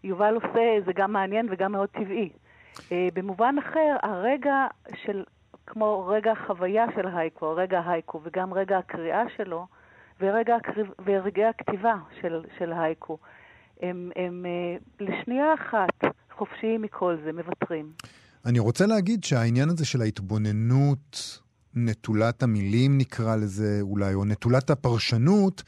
[0.04, 2.30] שיובל עושה זה גם מעניין וגם מאוד טבעי.
[2.77, 4.67] Uh, במובן אחר, הרגע
[5.05, 5.23] של,
[5.67, 9.67] כמו רגע החוויה של הייקו, רגע הייקו, וגם רגע הקריאה שלו,
[10.21, 10.55] ורגע,
[11.05, 13.17] ורגעי הכתיבה של, של הייקו,
[13.81, 17.91] הם, הם uh, לשנייה אחת חופשיים מכל זה, מוותרים.
[18.45, 21.39] אני רוצה להגיד שהעניין הזה של ההתבוננות
[21.75, 25.63] נטולת המילים נקרא לזה אולי, או נטולת הפרשנות,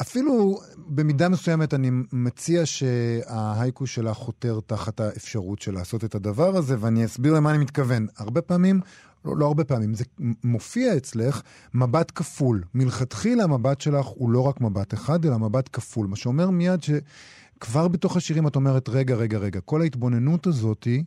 [0.00, 6.76] אפילו במידה מסוימת אני מציע שההייקו שלה חותר תחת האפשרות של לעשות את הדבר הזה,
[6.80, 8.06] ואני אסביר למה אני מתכוון.
[8.16, 8.80] הרבה פעמים,
[9.24, 10.04] לא, לא הרבה פעמים, זה
[10.44, 11.42] מופיע אצלך
[11.74, 12.62] מבט כפול.
[12.74, 17.88] מלכתחילה המבט שלך הוא לא רק מבט אחד, אלא מבט כפול, מה שאומר מיד שכבר
[17.88, 21.04] בתוך השירים את אומרת, רגע, רגע, רגע, כל ההתבוננות הזאתי,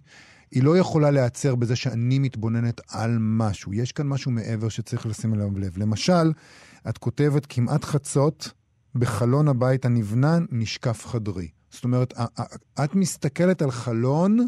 [0.52, 3.74] היא לא יכולה להיעצר בזה שאני מתבוננת על משהו.
[3.74, 5.78] יש כאן משהו מעבר שצריך לשים אליו לב.
[5.78, 6.32] למשל,
[6.90, 8.52] את כותבת כמעט חצות,
[8.96, 11.48] בחלון הבית הנבנה נשקף חדרי.
[11.72, 12.14] זאת אומרת,
[12.84, 14.48] את מסתכלת על חלון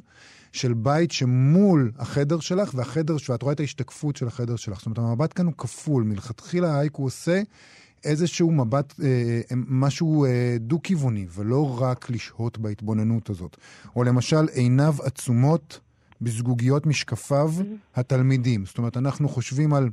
[0.52, 4.78] של בית שמול החדר שלך, והחדר, ואת רואה את ההשתקפות של החדר שלך.
[4.78, 6.04] זאת אומרת, המבט כאן הוא כפול.
[6.04, 7.42] מלכתחילה הוא עושה
[8.04, 13.58] איזשהו מבט, אה, אה, משהו אה, דו-כיווני, ולא רק לשהות בהתבוננות הזאת.
[13.96, 15.80] או למשל, עיניו עצומות
[16.22, 18.00] בזגוגיות משקפיו mm-hmm.
[18.00, 18.66] התלמידים.
[18.66, 19.90] זאת אומרת, אנחנו חושבים על...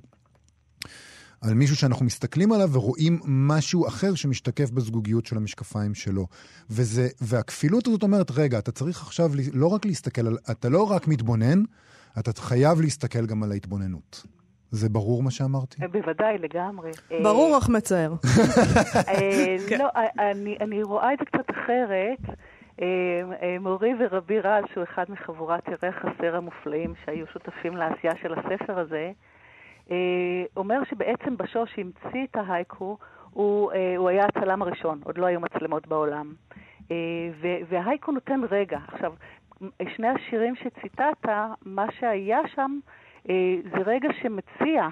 [1.41, 6.27] על מישהו שאנחנו מסתכלים עליו ורואים משהו אחר שמשתקף בזגוגיות של המשקפיים שלו.
[6.71, 11.09] וזה, והכפילות הזאת אומרת, רגע, אתה צריך עכשיו לא רק להסתכל על, אתה לא רק
[11.09, 11.63] מתבונן,
[12.19, 14.27] אתה חייב להסתכל גם על ההתבוננות.
[14.71, 15.87] זה ברור מה שאמרתי?
[15.93, 16.91] בוודאי, לגמרי.
[17.23, 18.15] ברור אך מצער.
[19.09, 19.89] אה, לא,
[20.61, 22.37] אני רואה את זה קצת אחרת.
[22.83, 22.87] אה,
[23.43, 28.79] אה, מורי ורבי רז, שהוא אחד מחבורת ירי החסר המופלאים שהיו שותפים לעשייה של הספר
[28.79, 29.13] הזה, אה,
[30.57, 32.99] אומר שבעצם בשור שהמציא את ההייקו,
[33.31, 36.35] הוא, הוא היה הצלם הראשון, עוד לא היו מצלמות בעולם.
[37.69, 38.79] וההייקו נותן רגע.
[38.89, 39.15] עכשיו,
[39.97, 41.29] שני השירים שציטטת,
[41.63, 42.79] מה שהיה שם
[43.73, 44.89] זה רגע שמציע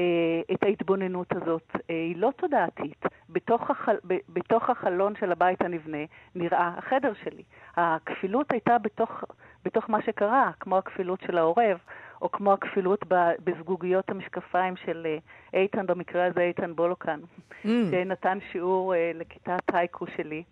[0.00, 1.70] אה, את ההתבוננות הזאת.
[1.74, 3.04] אה, היא לא תודעתית.
[3.28, 3.96] בתוך, החל,
[4.28, 5.98] בתוך החלון של הבית הנבנה
[6.34, 7.42] נראה החדר שלי.
[7.76, 9.24] הכפילות הייתה בתוך,
[9.64, 11.78] בתוך מה שקרה, כמו הכפילות של העורב,
[12.22, 13.04] או כמו הכפילות
[13.44, 15.06] בזגוגיות המשקפיים של
[15.54, 17.68] אה, איתן, במקרה הזה איתן בולוקן, mm.
[17.90, 20.42] שנתן שיעור לכיתת הייקו שלי.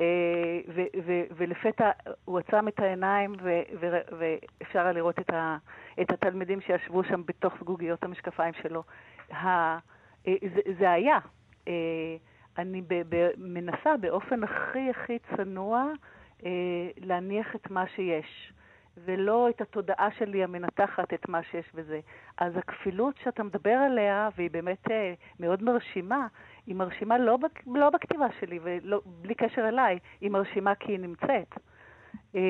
[0.00, 0.60] אה,
[1.36, 1.90] ולפתע
[2.24, 3.32] הוא עצם את העיניים
[4.18, 5.56] ואפשר היה לראות את, ה,
[6.00, 8.82] את התלמידים שישבו שם בתוך זגוגיות המשקפיים שלו.
[9.32, 9.78] אה,
[10.26, 11.18] זה, זה היה.
[11.68, 11.72] אה,
[12.58, 12.82] אני
[13.36, 15.84] מנסה באופן הכי הכי צנוע
[16.96, 18.52] להניח את מה שיש.
[19.04, 22.00] ולא את התודעה שלי המנתחת את מה שיש בזה.
[22.38, 24.84] אז הכפילות שאתה מדבר עליה, והיא באמת
[25.40, 26.26] מאוד מרשימה,
[26.66, 31.54] היא מרשימה לא, בק, לא בכתיבה שלי ובלי קשר אליי, היא מרשימה כי היא נמצאת.
[32.34, 32.40] אה,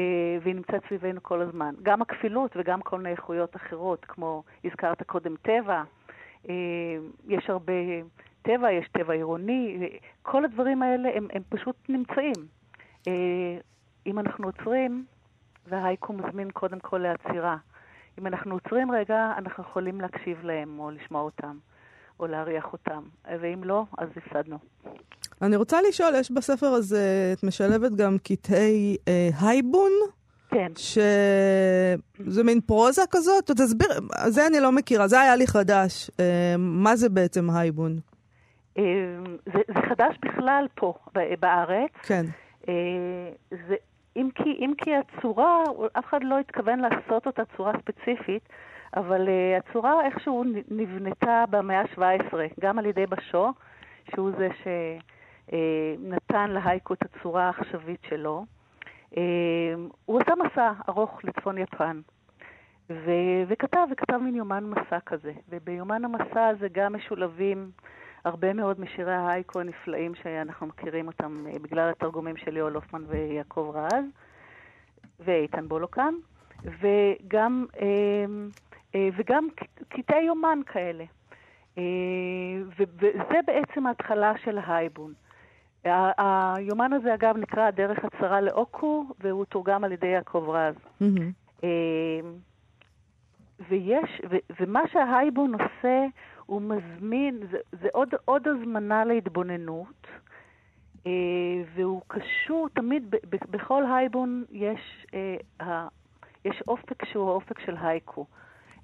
[0.43, 1.75] והיא נמצאת סביבנו כל הזמן.
[1.83, 5.83] גם הכפילות וגם כל מיני איכויות אחרות, כמו הזכרת קודם טבע,
[6.49, 6.55] אה,
[7.29, 7.73] יש הרבה
[8.43, 9.89] טבע, יש טבע עירוני,
[10.23, 12.47] כל הדברים האלה הם, הם פשוט נמצאים.
[13.09, 13.59] אה,
[14.07, 15.05] אם אנחנו עוצרים,
[15.67, 17.57] וההייקו מזמין קודם כל לעצירה.
[18.19, 21.59] אם אנחנו עוצרים רגע, אנחנו יכולים להקשיב להם או לשמוע אותם.
[22.21, 23.03] או להריח אותם,
[23.41, 24.59] ואם לא, אז הפסדנו.
[25.43, 29.91] אני רוצה לשאול, יש בספר הזה, את משלבת גם קטעי אה, הייבון?
[30.51, 30.73] כן.
[30.77, 33.51] שזה מין פרוזה כזאת?
[33.51, 33.89] תסביר,
[34.27, 36.11] זה אני לא מכירה, זה היה לי חדש.
[36.21, 37.99] אה, מה זה בעצם הייבון?
[38.79, 38.85] אה,
[39.47, 40.95] זה, זה חדש בכלל פה,
[41.41, 41.91] בארץ.
[42.03, 42.27] כן.
[42.69, 42.75] אה,
[43.69, 43.75] זה,
[44.17, 45.63] אם כי, אם כי הצורה,
[45.99, 48.49] אף אחד לא התכוון לעשות אותה צורה ספציפית,
[48.97, 53.53] אבל uh, הצורה איכשהו נבנתה במאה ה-17, גם על ידי בשו,
[54.15, 58.45] שהוא זה שנתן uh, להייקו את הצורה העכשווית שלו.
[59.15, 59.17] Uh,
[60.05, 62.01] הוא עשה מסע ארוך לצפון יפן,
[62.91, 65.33] ו- וכתב, וכתב מין יומן מסע כזה.
[65.49, 67.71] וביומן המסע הזה גם משולבים
[68.25, 73.73] הרבה מאוד משירי ההייקו הנפלאים שאנחנו מכירים אותם uh, בגלל התרגומים של ליאור לופמן ויעקב
[73.75, 74.05] רז,
[75.21, 76.15] ואיתן בולוקן,
[76.65, 77.67] וגם...
[77.73, 77.81] Uh,
[78.95, 79.49] אה, וגם
[79.89, 81.05] קטעי יומן כאלה.
[81.79, 81.83] אה,
[82.79, 85.13] וזה בעצם ההתחלה של ההייבון.
[85.85, 90.75] ה- היומן הזה, אגב, נקרא הדרך הצרה לאוקו, והוא תורגם על ידי יעקב רז.
[91.65, 91.69] אה,
[93.69, 96.07] ויש, ו, ומה שההייבון עושה,
[96.53, 100.07] הוא מזמין, זה, זה עוד, עוד הזמנה להתבוננות,
[101.07, 101.13] אה,
[101.75, 105.89] והוא קשור תמיד, ב, ב, בכל הייבון יש, אה, ה,
[106.45, 108.27] יש אופק שהוא האופק של הייקו.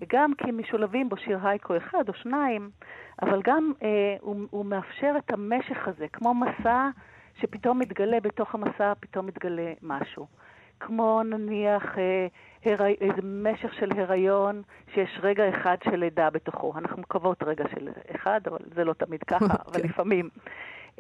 [0.09, 2.71] גם כי משולבים בו שיר הייקו אחד או שניים,
[3.23, 6.89] אבל גם אה, הוא, הוא מאפשר את המשך הזה, כמו מסע
[7.41, 10.27] שפתאום מתגלה בתוך המסע, פתאום מתגלה משהו.
[10.81, 12.27] כמו נניח אה,
[12.65, 12.87] הר...
[12.87, 14.63] איזה משך של הריון,
[14.95, 16.73] שיש רגע אחד של לידה בתוכו.
[16.79, 19.89] אנחנו מקוות רגע של אחד, אבל זה לא תמיד ככה, אבל כן.
[19.89, 20.29] לפעמים.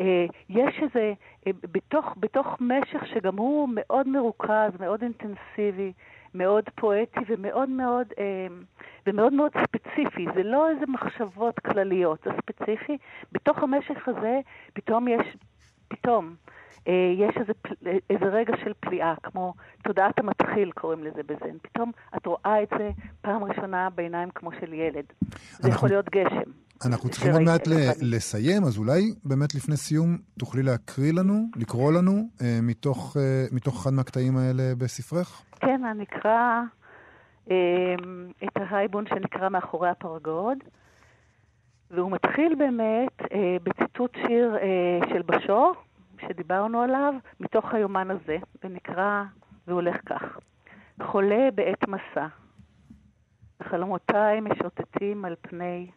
[0.00, 1.12] אה, יש איזה,
[1.46, 5.92] אה, בתוך, בתוך משך שגם הוא מאוד מרוכז, מאוד אינטנסיבי,
[6.34, 8.46] מאוד פואטי ומאוד מאוד, אה,
[9.06, 10.26] ומאוד מאוד ספציפי.
[10.34, 12.98] זה לא איזה מחשבות כלליות, זה ספציפי.
[13.32, 14.40] בתוך המשך הזה
[14.72, 15.36] פתאום יש,
[15.88, 16.34] פתאום,
[17.18, 17.74] יש איזה, פל-
[18.10, 21.58] איזה רגע של פליאה, כמו תודעת המתחיל קוראים לזה בזן.
[21.62, 25.04] פתאום את רואה את זה פעם ראשונה בעיניים כמו של ילד.
[25.20, 26.50] זה אנחנו- יכול להיות גשם.
[26.86, 27.68] אנחנו צריכים עוד מעט.
[28.02, 33.82] לסיים, אז אולי באמת לפני סיום תוכלי להקריא לנו, לקרוא לנו, אה, מתוך, אה, מתוך
[33.82, 35.42] אחד מהקטעים האלה בספרך?
[35.60, 36.60] כן, אני אקרא
[37.50, 37.94] אה,
[38.44, 40.58] את ההייבון שנקרא מאחורי הפרגוד,
[41.90, 45.72] והוא מתחיל באמת אה, בציטוט שיר אה, של בשור,
[46.18, 49.22] שדיברנו עליו, מתוך היומן הזה, ונקרא,
[49.66, 50.38] והוא הולך כך:
[51.02, 52.26] חולה בעת מסע,
[53.62, 55.90] חלומותיי משוטטים על פני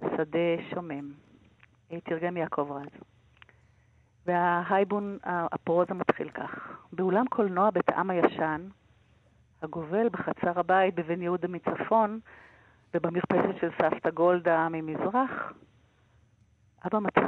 [0.00, 1.12] שדה שומם.
[2.04, 3.02] תרגם יעקב רז.
[4.26, 8.68] וההייבון, הפרוזה מתחיל כך: באולם קולנוע בית העם הישן,
[9.62, 12.20] הגובל בחצר הבית בבן יהודה מצפון
[12.94, 15.52] ובמרפסת של סבתא גולדה ממזרח,
[16.86, 17.18] אבא, מת...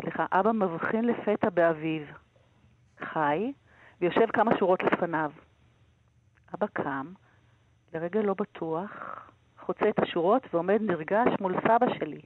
[0.00, 2.02] סליחה, אבא מבחין לפתע באביו,
[3.00, 3.52] חי,
[4.00, 5.32] ויושב כמה שורות לפניו.
[6.54, 7.12] אבא קם,
[7.94, 8.90] לרגע לא בטוח,
[9.60, 12.20] חוצה את השורות ועומד נרגש מול סבא שלי,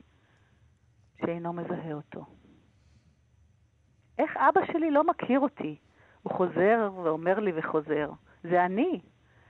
[1.21, 2.25] שאינו מזהה אותו.
[4.19, 5.77] איך אבא שלי לא מכיר אותי?
[6.23, 8.11] הוא חוזר ואומר לי וחוזר,
[8.43, 9.01] זה אני.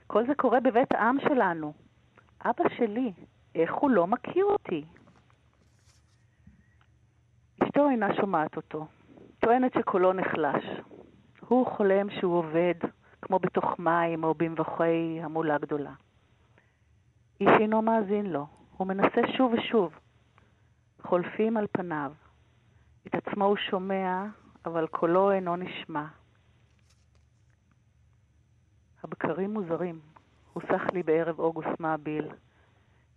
[0.07, 1.73] כל זה קורה בבית העם שלנו.
[2.45, 3.13] אבא שלי,
[3.55, 4.85] איך הוא לא מכיר אותי?
[7.77, 8.87] אשתו אינה שומעת אותו.
[9.39, 10.65] טוענת שקולו נחלש.
[11.41, 12.75] הוא חולם שהוא עובד,
[13.23, 15.93] כמו בתוך מים או במבוכי המולה גדולה.
[17.41, 18.47] איש אינו מאזין לו.
[18.77, 19.99] הוא מנסה שוב ושוב.
[21.03, 22.13] חולפים על פניו.
[23.07, 24.25] את עצמו הוא שומע,
[24.67, 26.05] אבל קולו אינו נשמע.
[29.05, 30.01] הבקרים מוזרים.
[30.53, 32.29] הוא סח לי בערב אוגוסט מעביל.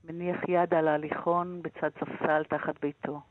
[0.03, 3.21] מניח יד על ההליכון בצד ספסל תחת ביתו.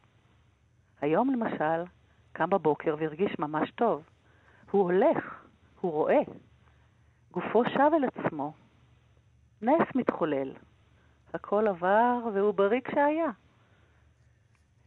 [1.01, 1.85] היום למשל,
[2.33, 4.03] קם בבוקר והרגיש ממש טוב.
[4.71, 5.45] הוא הולך,
[5.81, 6.21] הוא רואה.
[7.31, 8.53] גופו שב אל עצמו.
[9.63, 10.53] נס מתחולל.
[11.35, 13.31] הכל עבר והוא בריא כשהיה.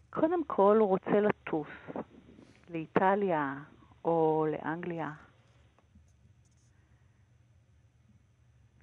[0.10, 1.67] קודם כל הוא רוצה לטוס
[2.69, 3.56] לאיטליה
[4.06, 5.12] או לאנגליה.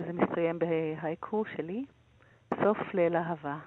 [0.00, 1.84] וזה מסתיים בהייקו שלי,
[2.62, 3.58] סוף ליל אהבה.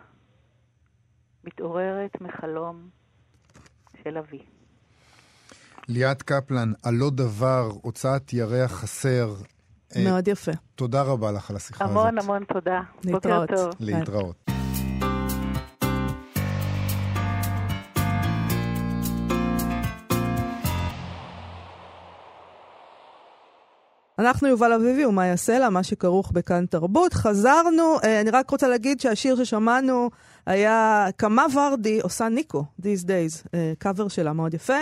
[1.43, 2.89] מתעוררת מחלום
[4.03, 4.39] של אבי.
[5.87, 9.33] ליאת קפלן, על לא דבר, הוצאת ירח חסר.
[9.95, 10.51] אה, מאוד יפה.
[10.75, 11.97] תודה רבה לך על השיחה הזאת.
[11.97, 12.81] המון המון תודה.
[13.03, 13.49] להתראות.
[13.49, 13.73] בוקר טוב.
[13.79, 14.51] להתראות.
[24.19, 27.13] אנחנו יובל אביבי ומאיה סלע, מה שכרוך בכאן תרבות.
[27.13, 30.09] חזרנו, אה, אני רק רוצה להגיד שהשיר ששמענו
[30.45, 34.77] היה קמה ורדי עושה ניקו, These Days, אה, קאבר שלה מאוד יפה.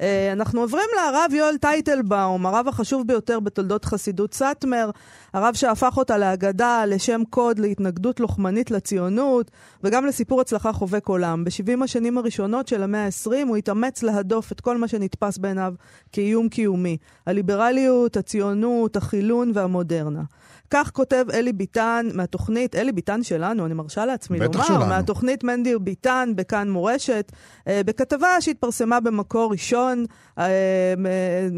[0.00, 4.90] אה, אנחנו עוברים לרב יואל טייטלבאום, הרב החשוב ביותר בתולדות חסידות סאטמר,
[5.32, 9.50] הרב שהפך אותה לאגדה, לשם קוד, להתנגדות לוחמנית לציונות,
[9.84, 11.44] וגם לסיפור הצלחה חובק עולם.
[11.44, 15.74] ב-70 השנים הראשונות של המאה ה-20 הוא התאמץ להדוף את כל מה שנתפס בעיניו
[16.12, 16.96] כאיום קיומי.
[17.26, 20.22] הליברליות, הציונות, החילון והמודרנה.
[20.70, 24.86] כך כותב אלי ביטן מהתוכנית, אלי ביטן שלנו, אני מרשה לעצמי לומר, שלנו.
[24.86, 27.32] מהתוכנית מנדיר ביטן בכאן מורשת,
[27.68, 30.04] אה, בכתבה שהתפרסמה במקור ראשון,
[30.38, 30.94] אה,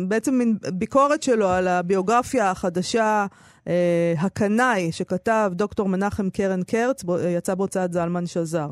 [0.08, 3.26] בעצם מין ביקורת שלו על הביוגרפיה החדשה,
[3.68, 7.04] אה, הקנאי, שכתב דוקטור מנחם קרן קרץ,
[7.36, 8.68] יצא בהוצאת זלמן שזר.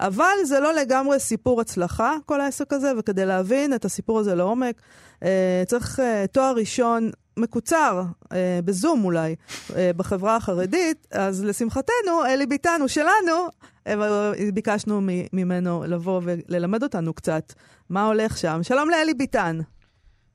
[0.00, 4.82] אבל זה לא לגמרי סיפור הצלחה, כל העסק הזה, וכדי להבין את הסיפור הזה לעומק,
[5.22, 9.34] אה, צריך אה, תואר ראשון מקוצר, אה, בזום אולי,
[9.76, 13.48] אה, בחברה החרדית, אז לשמחתנו, אלי ביטן הוא שלנו,
[13.86, 15.00] אה, ביקשנו
[15.32, 17.52] ממנו לבוא וללמד אותנו קצת
[17.90, 18.60] מה הולך שם.
[18.62, 19.58] שלום לאלי ביטן.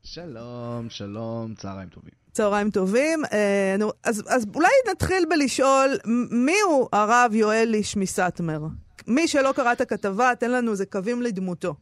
[0.04, 2.24] שלום, שלום, צהריים טובים.
[2.32, 3.26] צהריים טובים.
[3.26, 5.98] אה, אז, אז אולי נתחיל בלשאול,
[6.32, 8.60] מי הוא הרב יואל ליש מסאטמר?
[9.08, 11.76] מי שלא קרא את הכתבה, תן לנו איזה קווים לדמותו.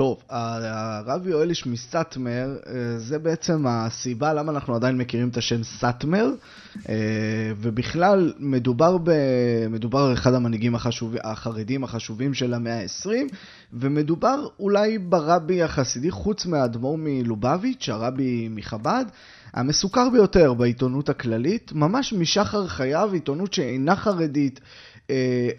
[0.00, 6.30] טוב, הרב יואליש מסאטמר, אה, זה בעצם הסיבה למה אנחנו עדיין מכירים את השם סאטמר,
[6.88, 6.94] אה,
[7.60, 9.10] ובכלל מדובר, ב,
[9.70, 13.10] מדובר אחד המנהיגים החשוב, החרדים החשובים של המאה ה-20,
[13.72, 19.04] ומדובר אולי ברבי החסידי, חוץ מהאדמו"ר מלובביץ', הרבי מחב"ד,
[19.54, 24.60] המסוכר ביותר בעיתונות הכללית, ממש משחר חייו, עיתונות שאינה חרדית,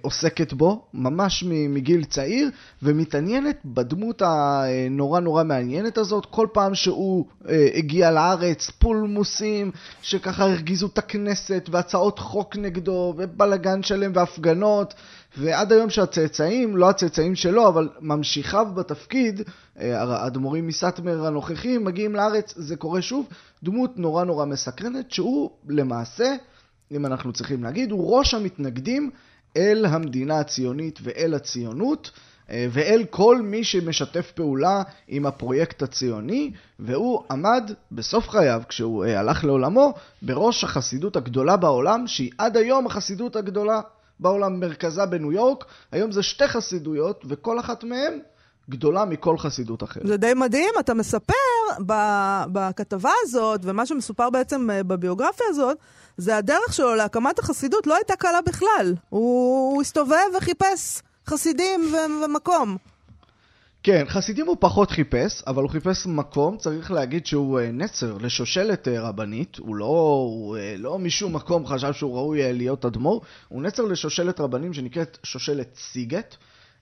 [0.01, 2.49] עוסקת בו, ממש מגיל צעיר,
[2.83, 6.25] ומתעניינת בדמות הנורא נורא מעניינת הזאת.
[6.25, 13.83] כל פעם שהוא אה, הגיע לארץ, פולמוסים שככה הרגיזו את הכנסת, והצעות חוק נגדו, ובלאגן
[13.83, 14.93] שלם, והפגנות.
[15.37, 19.41] ועד היום שהצאצאים, לא הצאצאים שלו, אבל ממשיכיו בתפקיד,
[19.79, 23.27] אה, האדמו"רים מסאטמר הנוכחים, מגיעים לארץ, זה קורה שוב.
[23.63, 26.35] דמות נורא נורא מסקרנת, שהוא למעשה,
[26.91, 29.11] אם אנחנו צריכים להגיד, הוא ראש המתנגדים
[29.57, 32.11] אל המדינה הציונית ואל הציונות.
[32.51, 39.19] אה, ואל כל מי שמשתף פעולה עם הפרויקט הציוני, והוא עמד בסוף חייו, כשהוא אה,
[39.19, 43.81] הלך לעולמו, בראש החסידות הגדולה בעולם, שהיא עד היום החסידות הגדולה
[44.19, 45.65] בעולם, מרכזה בניו יורק.
[45.91, 48.19] היום זה שתי חסידויות, וכל אחת מהן
[48.71, 50.07] גדולה מכל חסידות אחרת.
[50.07, 51.33] זה די מדהים, אתה מספר
[52.51, 55.77] בכתבה הזאת, ומה שמסופר בעצם אה, בביוגרפיה הזאת,
[56.17, 58.95] זה הדרך שלו להקמת החסידות לא הייתה קלה בכלל.
[59.09, 62.77] הוא, הוא הסתובב וחיפש חסידים ו- ומקום.
[63.83, 68.87] כן, חסידים הוא פחות חיפש, אבל הוא חיפש מקום, צריך להגיד שהוא uh, נצר לשושלת
[68.87, 73.83] uh, רבנית, הוא לא, הוא, לא משום מקום חשב שהוא ראוי להיות אדמו"ר, הוא נצר
[73.83, 76.35] לשושלת רבנים שנקראת שושלת סיגט.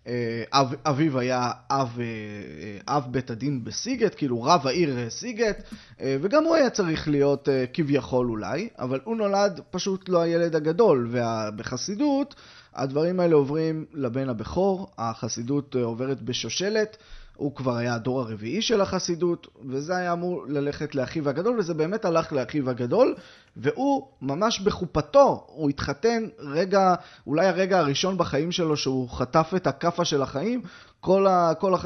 [0.07, 5.63] אה, אב, אביו היה אב, אה, אב בית הדין בסיגט, כאילו רב העיר אה, סיגט,
[5.99, 12.35] וגם הוא היה צריך להיות כביכול אולי, אבל הוא נולד פשוט לא הילד הגדול, ובחסידות
[12.75, 16.97] הדברים האלה עוברים לבן הבכור, החסידות עוברת בשושלת,
[17.39, 22.05] הוא כבר היה הדור הרביעי של החסידות, וזה היה אמור ללכת לאחיו הגדול, וזה באמת
[22.05, 23.15] הלך לאחיו הגדול,
[23.57, 26.95] והוא ממש בחופתו, הוא התחתן רגע,
[27.27, 30.61] אולי הרגע הראשון בחיים שלו שהוא חטף את הכאפה של החיים,
[30.99, 31.77] כל, ה, כל, ה,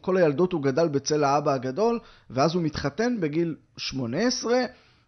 [0.00, 1.98] כל הילדות הוא גדל בצל האבא הגדול,
[2.30, 4.54] ואז הוא מתחתן בגיל 18,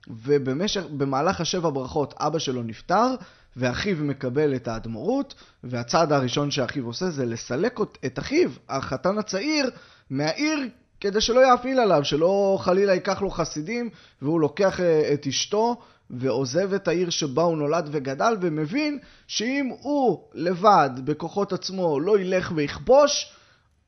[0.08, 3.14] ובמשך, במהלך השבע ברכות אבא שלו נפטר,
[3.56, 9.70] ואחיו מקבל את האדמו"רות, והצעד הראשון שאחיו עושה זה לסלק את אחיו, החתן הצעיר,
[10.10, 10.68] מהעיר
[11.00, 13.90] כדי שלא יאפיל עליו, שלא חלילה ייקח לו חסידים,
[14.22, 15.76] והוא לוקח אה, את אשתו
[16.10, 22.52] ועוזב את העיר שבה הוא נולד וגדל, ומבין שאם הוא לבד, בכוחות עצמו, לא ילך
[22.54, 23.32] ויכבוש,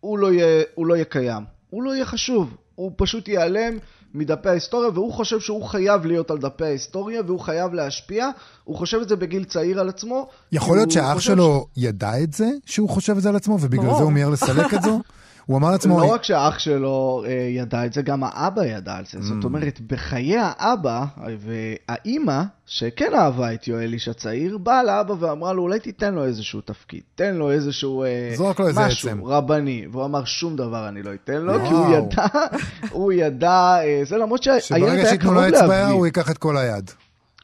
[0.01, 1.45] הוא לא יהיה, הוא לא יהיה קיים.
[1.71, 3.79] הוא לא יהיה חשוב, הוא פשוט ייעלם
[4.15, 8.31] מדפי ההיסטוריה, והוא חושב שהוא חייב להיות על דפי ההיסטוריה, והוא חייב להשפיע.
[8.65, 10.29] הוא חושב את זה בגיל צעיר על עצמו.
[10.53, 11.79] יכול להיות שהאח שלו ש...
[11.83, 14.83] ידע את זה, שהוא חושב את זה על עצמו, ובגלל זה הוא מיהר לסלק את
[14.83, 14.91] זה?
[15.47, 16.01] הוא אמר לעצמו...
[16.01, 19.23] לא רק שהאח שלו אה, ידע את זה, גם האבא ידע על זה.
[19.23, 19.45] זאת mm.
[19.45, 21.05] אומרת, בחיי האבא
[21.39, 26.61] והאימא, שכן אהבה את יואל איש הצעיר, באה לאבא ואמרה לו, אולי תיתן לו איזשהו
[26.61, 28.93] תפקיד, תן לו איזשהו אה, זרוק לו איזה עצם.
[28.93, 29.87] משהו רבני.
[29.93, 32.27] והוא אמר, שום דבר אני לא אתן לו, כי הוא ידע,
[32.91, 34.97] הוא ידע, אה, זה למרות שהילד היה קרוב להביא.
[34.97, 36.91] שברגע שייתנו לו אצבע, הוא ייקח את כל היד.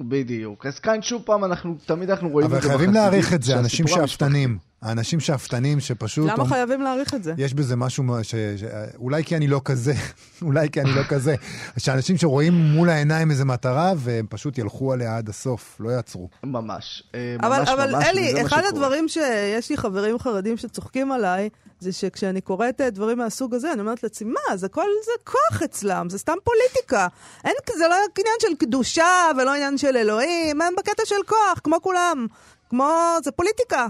[0.00, 0.66] בדיוק.
[0.66, 2.74] אז כאן שוב פעם, אנחנו, תמיד אנחנו רואים את זה בחסידים.
[2.74, 4.71] אבל חייבים להעריך את זה, אנשים שאפתנים.
[4.82, 6.30] האנשים שאפתנים שפשוט...
[6.30, 7.34] למה חייבים להעריך את זה?
[7.38, 8.34] יש בזה משהו, ש...
[8.34, 8.64] ש...
[8.96, 9.94] אולי כי אני לא כזה,
[10.42, 11.34] אולי כי אני לא כזה.
[11.78, 16.28] שאנשים שרואים מול העיניים איזה מטרה, והם פשוט ילכו עליה עד הסוף, לא יעצרו.
[16.44, 21.48] ממש, אה, אבל, ממש, אבל ממש, אלי, אחד הדברים שיש לי חברים חרדים שצוחקים עליי,
[21.80, 25.62] זה שכשאני קוראת אה, דברים מהסוג הזה, אני אומרת לעצמי, מה, זה כל זה כוח
[25.62, 27.06] אצלם, זה סתם פוליטיקה.
[27.44, 31.82] אין, זה לא עניין של קדושה ולא עניין של אלוהים, הם בקטע של כוח, כמו
[31.82, 32.26] כולם.
[32.70, 32.88] כמו,
[33.24, 33.86] זה פוליטיקה.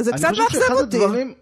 [0.00, 0.96] אז זה קצת מאכזב אותי.
[0.96, 1.34] הדברים...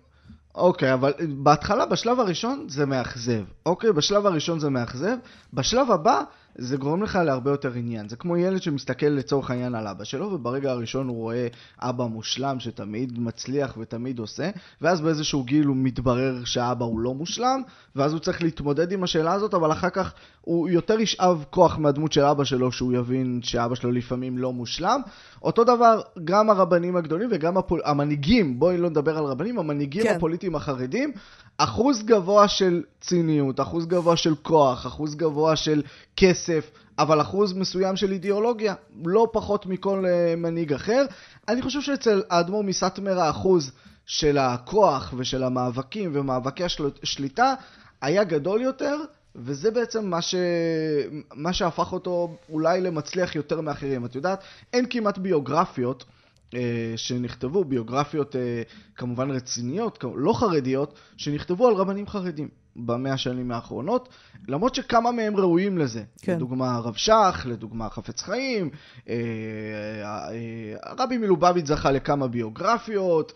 [0.55, 3.43] אוקיי, אבל בהתחלה, בשלב הראשון זה מאכזב.
[3.67, 5.17] אוקיי, בשלב הראשון זה מאכזב.
[5.55, 6.23] בשלב הבא
[6.61, 8.09] זה גורם לך להרבה יותר עניין.
[8.09, 11.47] זה כמו ילד שמסתכל לצורך העניין על אבא שלו, וברגע הראשון הוא רואה
[11.79, 17.63] אבא מושלם שתמיד מצליח ותמיד עושה, ואז באיזשהו גיל הוא מתברר שהאבא הוא לא מושלם,
[17.97, 22.13] ואז הוא צריך להתמודד עם השאלה הזאת, אבל אחר כך הוא יותר ישאב כוח מהדמות
[22.13, 25.01] של אבא שלו, שהוא יבין שאבא שלו לפעמים לא מושלם.
[25.43, 27.81] אותו דבר, גם הרבנים הגדולים וגם הפול...
[27.85, 30.17] המנהיגים, בואי לא נדבר על רבנים, המנהיגים כן.
[30.17, 31.13] הפוליטיים החרדים,
[31.59, 35.83] אחוז גבוה של ציניות, אחוז גבוה של כוח, אחוז גבוה של
[36.17, 41.07] כסף, אבל אחוז מסוים של אידיאולוגיה, לא פחות מכל uh, מנהיג אחר.
[41.49, 43.73] אני חושב שאצל האדמו"ר מסאטמר האחוז
[44.07, 46.65] של הכוח ושל המאבקים ומאבקי
[47.03, 47.55] השליטה
[48.03, 48.97] היה גדול יותר,
[49.37, 50.35] וזה בעצם מה, ש...
[51.35, 54.05] מה שהפך אותו אולי למצליח יותר מאחרים.
[54.05, 54.41] את יודעת,
[54.73, 56.05] אין כמעט ביוגרפיות.
[56.55, 58.63] אה, שנכתבו, ביוגרפיות אה,
[58.97, 64.09] כמובן רציניות, לא חרדיות, שנכתבו על רבנים חרדים במאה השנים האחרונות,
[64.49, 66.03] למרות שכמה מהם ראויים לזה.
[66.23, 66.37] כן.
[66.37, 68.71] לדוגמה הרב שך, לדוגמה חפץ חיים,
[69.09, 69.17] אה,
[70.83, 73.33] הרבי מלובביץ' זכה לכמה ביוגרפיות,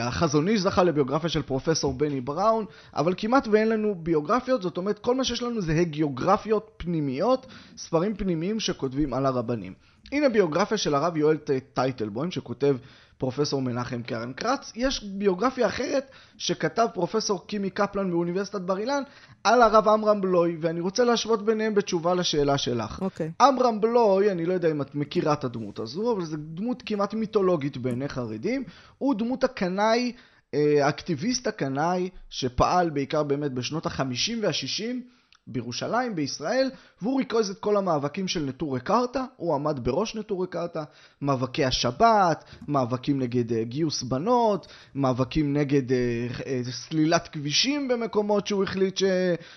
[0.00, 4.98] החזון איש זכה לביוגרפיה של פרופסור בני בראון, אבל כמעט ואין לנו ביוגרפיות, זאת אומרת
[4.98, 7.46] כל מה שיש לנו זה הגיוגרפיות פנימיות,
[7.76, 9.74] ספרים פנימיים שכותבים על הרבנים.
[10.12, 11.36] הנה ביוגרפיה של הרב יואל
[11.74, 12.76] טייטלבוים, שכותב
[13.20, 14.72] פרופסור מנחם קרן כרץ.
[14.76, 19.02] יש ביוגרפיה אחרת שכתב פרופסור קימי קפלן מאוניברסיטת בר אילן
[19.44, 22.98] על הרב עמרם בלוי, ואני רוצה להשוות ביניהם בתשובה לשאלה שלך.
[23.02, 23.30] אוקיי.
[23.40, 23.44] Okay.
[23.44, 27.14] עמרם בלוי, אני לא יודע אם את מכירה את הדמות הזו, אבל זו דמות כמעט
[27.14, 28.64] מיתולוגית בעיני חרדים.
[28.98, 30.12] הוא דמות הקנאי,
[30.54, 35.19] אה, האקטיביסט הקנאי, שפעל בעיקר באמת בשנות ה-50 וה-60.
[35.52, 36.70] בירושלים, בישראל,
[37.02, 40.82] והוא ריכז את כל המאבקים של נטורי קרתא, הוא עמד בראש נטורי קרתא,
[41.22, 45.94] מאבקי השבת, מאבקים נגד uh, גיוס בנות, מאבקים נגד uh,
[46.38, 49.04] uh, סלילת כבישים במקומות שהוא החליט ש,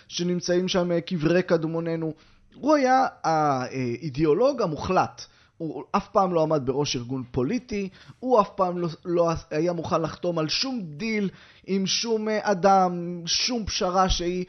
[0.08, 2.14] שנמצאים שם קברי קדמוננו.
[2.56, 5.26] הוא היה האידיאולוג המוחלט.
[5.58, 7.90] הוא אף פעם לא עמד בראש ארגון פוליטי,
[8.20, 11.30] הוא אף פעם לא, לא היה מוכן לחתום על שום דיל
[11.68, 14.46] עם שום אדם, שום פשרה שהיא.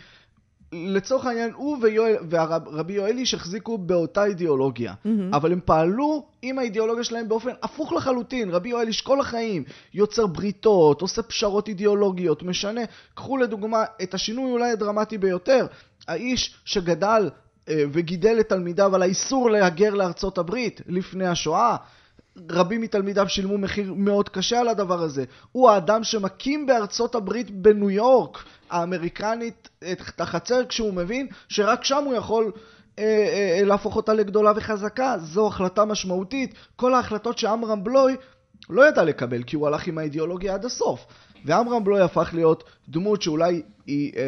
[0.74, 5.36] לצורך העניין, הוא ויואל, והרבי יואליש החזיקו באותה אידיאולוגיה, mm-hmm.
[5.36, 8.50] אבל הם פעלו עם האידיאולוגיה שלהם באופן הפוך לחלוטין.
[8.50, 9.64] רבי יואליש כל החיים
[9.94, 12.80] יוצר בריתות, עושה פשרות אידיאולוגיות, משנה.
[13.14, 15.66] קחו לדוגמה את השינוי אולי הדרמטי ביותר,
[16.08, 17.30] האיש שגדל
[17.68, 21.76] אה, וגידל את תלמידיו על האיסור להגר לארצות הברית לפני השואה.
[22.50, 25.24] רבים מתלמידיו שילמו מחיר מאוד קשה על הדבר הזה.
[25.52, 32.14] הוא האדם שמקים בארצות הברית בניו יורק האמריקנית את החצר כשהוא מבין שרק שם הוא
[32.14, 32.52] יכול
[32.98, 35.16] אה, אה, אה, להפוך אותה לגדולה וחזקה.
[35.18, 36.54] זו החלטה משמעותית.
[36.76, 38.16] כל ההחלטות שעמרם בלוי
[38.70, 41.06] לא ידע לקבל כי הוא הלך עם האידיאולוגיה עד הסוף.
[41.44, 44.22] ועמרם בלוי הפך להיות דמות שאולי היא אה,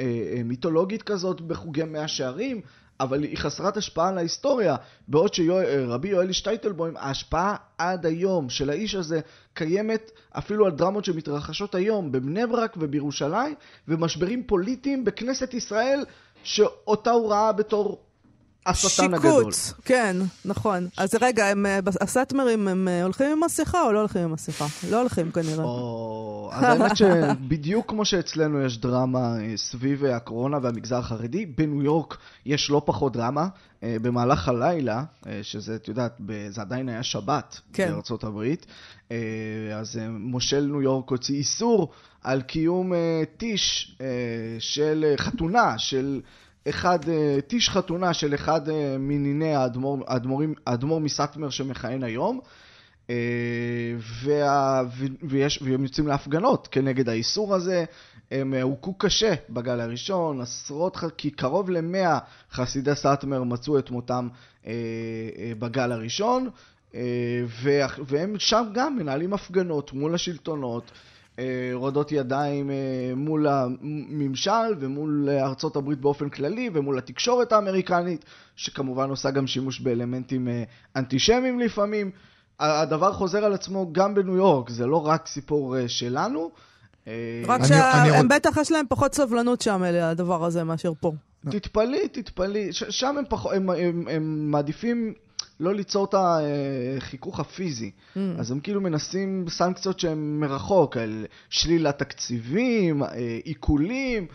[0.00, 2.60] אה, אה, מיתולוגית כזאת בחוגי מאה שערים,
[3.00, 4.76] אבל היא חסרת השפעה על ההיסטוריה,
[5.08, 9.20] בעוד שרבי יואל שטייטלבוים, ההשפעה עד היום של האיש הזה
[9.54, 13.54] קיימת אפילו על דרמות שמתרחשות היום בבני ברק ובירושלים,
[13.88, 16.04] ומשברים פוליטיים בכנסת ישראל,
[16.42, 18.05] שאותה הוא ראה בתור
[18.66, 19.52] השטן הגדול.
[19.52, 20.88] שיקוץ, כן, נכון.
[20.96, 24.66] אז רגע, הם, אה, הסאטמרים, הם אה, הולכים עם מסכה או לא הולכים עם מסכה?
[24.90, 25.64] לא הולכים כנראה.
[25.64, 32.16] או, אז האמת שבדיוק כמו שאצלנו יש דרמה אה, סביב הקורונה והמגזר החרדי, בניו יורק
[32.46, 33.48] יש לא פחות דרמה.
[33.82, 35.04] במהלך הלילה,
[35.42, 37.92] שזה, את יודעת, זה עדיין היה שבת כן.
[37.92, 38.66] בארצות הברית,
[39.74, 41.92] אז מושל ניו יורק הוציא איסור
[42.22, 42.92] על קיום
[43.36, 43.98] טיש
[44.58, 46.20] של חתונה, של...
[46.68, 49.98] אחד, אה, טיש חתונה של אחד אה, מניני האדמו"ר,
[50.66, 52.40] האדמו"ר מסאטמר שמכהן היום,
[53.10, 53.14] אה,
[54.22, 54.82] וה,
[55.22, 57.84] ויש, והם יוצאים להפגנות כנגד האיסור הזה.
[58.30, 62.18] הם הוכו קשה בגל הראשון, עשרות, כי קרוב למאה
[62.52, 64.28] חסידי סאטמר מצאו את מותם
[65.58, 66.50] בגל הראשון,
[68.06, 70.90] והם שם גם מנהלים הפגנות מול השלטונות.
[71.38, 72.74] אה, הורדות ידיים אה,
[73.16, 78.24] מול הממשל ומול ארצות הברית באופן כללי ומול התקשורת האמריקנית,
[78.56, 80.62] שכמובן עושה גם שימוש באלמנטים אה,
[80.96, 82.10] אנטישמיים לפעמים.
[82.60, 86.50] הדבר חוזר על עצמו גם בניו יורק, זה לא רק סיפור שלנו.
[87.46, 91.12] רק שהם בטח יש להם פחות סבלנות שם לדבר הזה מאשר פה.
[91.50, 92.72] תתפלאי, תתפלאי.
[92.72, 93.46] שם הם, פח...
[93.46, 95.14] הם, הם, הם מעדיפים
[95.60, 97.90] לא ליצור את החיכוך הפיזי.
[97.90, 98.18] Mm.
[98.38, 103.08] אז הם כאילו מנסים סנקציות שהן מרחוק, על שלילת תקציבים, אה,
[103.44, 104.26] עיקולים,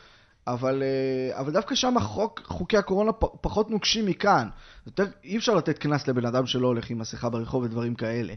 [0.47, 4.47] אבל, אה, אבל דווקא שם החוק, חוקי הקורונה פחות נוקשים מכאן.
[4.86, 8.34] יותר, אי אפשר לתת קנס לבן אדם שלא הולך עם מסכה ברחוב ודברים כאלה.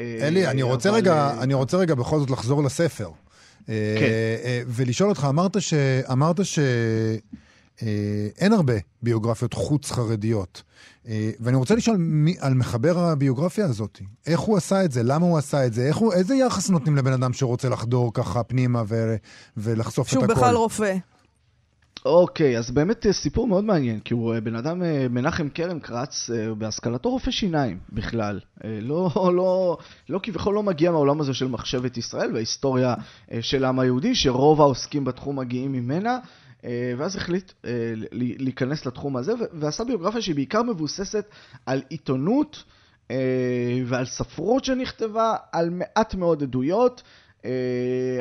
[0.00, 0.98] אה, אלי, אני רוצה, אבל...
[0.98, 3.10] רגע, אני רוצה רגע בכל זאת לחזור לספר.
[3.66, 3.72] כן.
[4.66, 5.74] ולשאול אותך, אמרת ש...
[6.12, 6.58] אמרת ש...
[7.82, 10.62] אה, אין הרבה ביוגרפיות חוץ-חרדיות.
[11.08, 13.98] אה, ואני רוצה לשאול מי, על מחבר הביוגרפיה הזאת.
[14.26, 15.02] איך הוא עשה את זה?
[15.02, 15.86] למה הוא עשה את זה?
[15.86, 19.16] איך הוא, איזה יחס נותנים לבן אדם שרוצה לחדור ככה פנימה ו,
[19.56, 20.34] ולחשוף את שהוא הכל?
[20.34, 20.96] בכלל רופא.
[22.04, 25.78] אוקיי, אז באמת אה, סיפור מאוד מעניין, כי הוא אה, בן אדם, אה, מנחם כרם
[26.32, 28.40] אה, בהשכלתו רופא שיניים בכלל.
[28.64, 29.78] לא, לא,
[30.08, 32.94] לא כביכול לא מגיע מהעולם הזה של מחשבת ישראל וההיסטוריה
[33.40, 36.18] של העם היהודי, שרוב העוסקים בתחום מגיעים ממנה.
[36.98, 37.52] ואז החליט
[38.38, 41.24] להיכנס לתחום הזה, ועשה ביוגרפיה שהיא בעיקר מבוססת
[41.66, 42.64] על עיתונות
[43.86, 47.02] ועל ספרות שנכתבה, על מעט מאוד עדויות,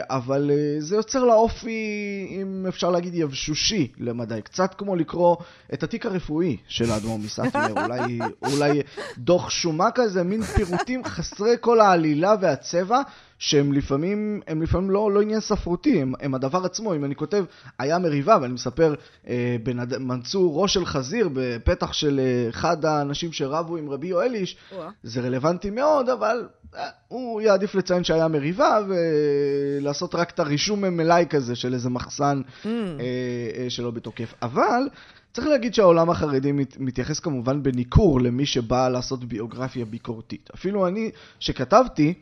[0.09, 4.41] אבל אה, זה יוצר לה אופי, אם אפשר להגיד, יבשושי למדי.
[4.41, 5.35] קצת כמו לקרוא
[5.73, 8.81] את התיק הרפואי של האדמו"ר מסטמר, אולי, אולי
[9.17, 13.01] דוח שומה כזה, מין פירוטים חסרי כל העלילה והצבע.
[13.39, 16.95] שהם לפעמים, הם לפעמים לא, לא עניין ספרותי, הם, הם הדבר עצמו.
[16.95, 17.43] אם אני כותב,
[17.79, 18.93] היה מריבה, ואני מספר,
[19.27, 19.97] אה, בנד...
[19.97, 24.57] מצאו ראש של חזיר בפתח של אה, אחד האנשים שרבו עם רבי יואל איש.
[25.03, 31.25] זה רלוונטי מאוד, אבל אה, הוא יעדיף לציין שהיה מריבה ולעשות רק את הרישום מלאי
[31.29, 32.67] כזה של איזה מחסן Mm.
[32.67, 34.33] אה, אה, שלא בתוקף.
[34.41, 34.89] אבל
[35.33, 40.49] צריך להגיד שהעולם החרדי מת, מתייחס כמובן בניכור למי שבא לעשות ביוגרפיה ביקורתית.
[40.55, 42.13] אפילו אני, שכתבתי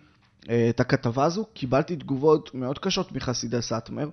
[0.70, 4.10] את הכתבה הזו, קיבלתי תגובות מאוד קשות מחסידי סאטמר.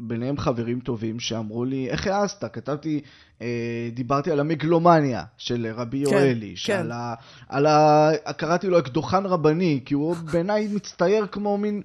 [0.00, 2.44] ביניהם חברים טובים שאמרו לי, איך העזת?
[2.52, 3.00] כתבתי,
[3.42, 6.56] אה, דיברתי על המגלומניה של רבי כן, יואלי, כן.
[6.56, 7.14] שעל ה...
[7.48, 8.10] על ה...
[8.36, 11.82] קראתי לו אקדוחן רבני, כי הוא בעיניי מצטייר כמו מין,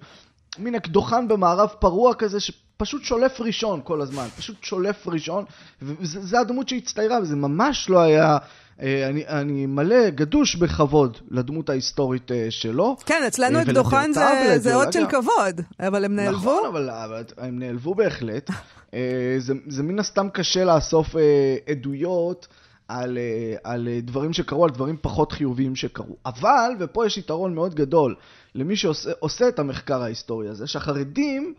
[0.58, 5.46] מין אקדוחן במערב פרוע כזה, שפשוט שולף ראשון כל הזמן, פשוט שולף ראשון,
[5.82, 8.38] וזה הדמות שהצטיירה, וזה ממש לא היה...
[8.82, 12.98] אה, אני, אני מלא, גדוש בכבוד לדמות ההיסטורית אה, שלו.
[13.06, 15.06] כן, אצלנו אה, אקדוחן זה- זה אות של.
[15.10, 16.38] כבוד, אבל הם נעלבו.
[16.38, 18.50] נכון, אבל, אבל הם נעלבו בהחלט.
[19.38, 21.16] זה, זה מן הסתם קשה לאסוף
[21.70, 22.48] עדויות
[22.88, 23.18] על,
[23.64, 26.16] על דברים שקרו, על דברים פחות חיוביים שקרו.
[26.26, 28.16] אבל, ופה יש יתרון מאוד גדול
[28.56, 31.54] למי שעושה עושה את המחקר ההיסטורי הזה, שהחרדים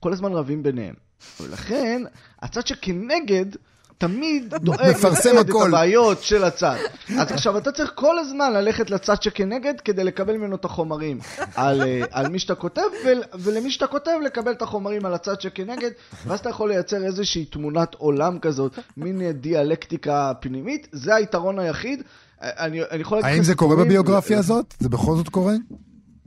[0.00, 0.94] כל הזמן רבים ביניהם.
[1.40, 2.02] ולכן,
[2.42, 3.46] הצד שכנגד...
[3.98, 5.68] תמיד דואג לתעד את.
[5.68, 6.76] הבעיות של הצד.
[7.18, 11.18] אז עכשיו אתה צריך כל הזמן ללכת לצד שכנגד כדי לקבל ממנו את החומרים
[11.54, 15.40] על, אה, על מי שאתה כותב, ול, ולמי שאתה כותב לקבל את החומרים על הצד
[15.40, 15.90] שכנגד,
[16.26, 22.02] ואז אתה יכול לייצר איזושהי תמונת עולם כזאת, מין אה, דיאלקטיקה פנימית, זה היתרון היחיד.
[22.42, 24.74] אה, אני, אני יכול האם זה קורה בביוגרפיה הזאת?
[24.78, 25.54] זה בכל זאת קורה?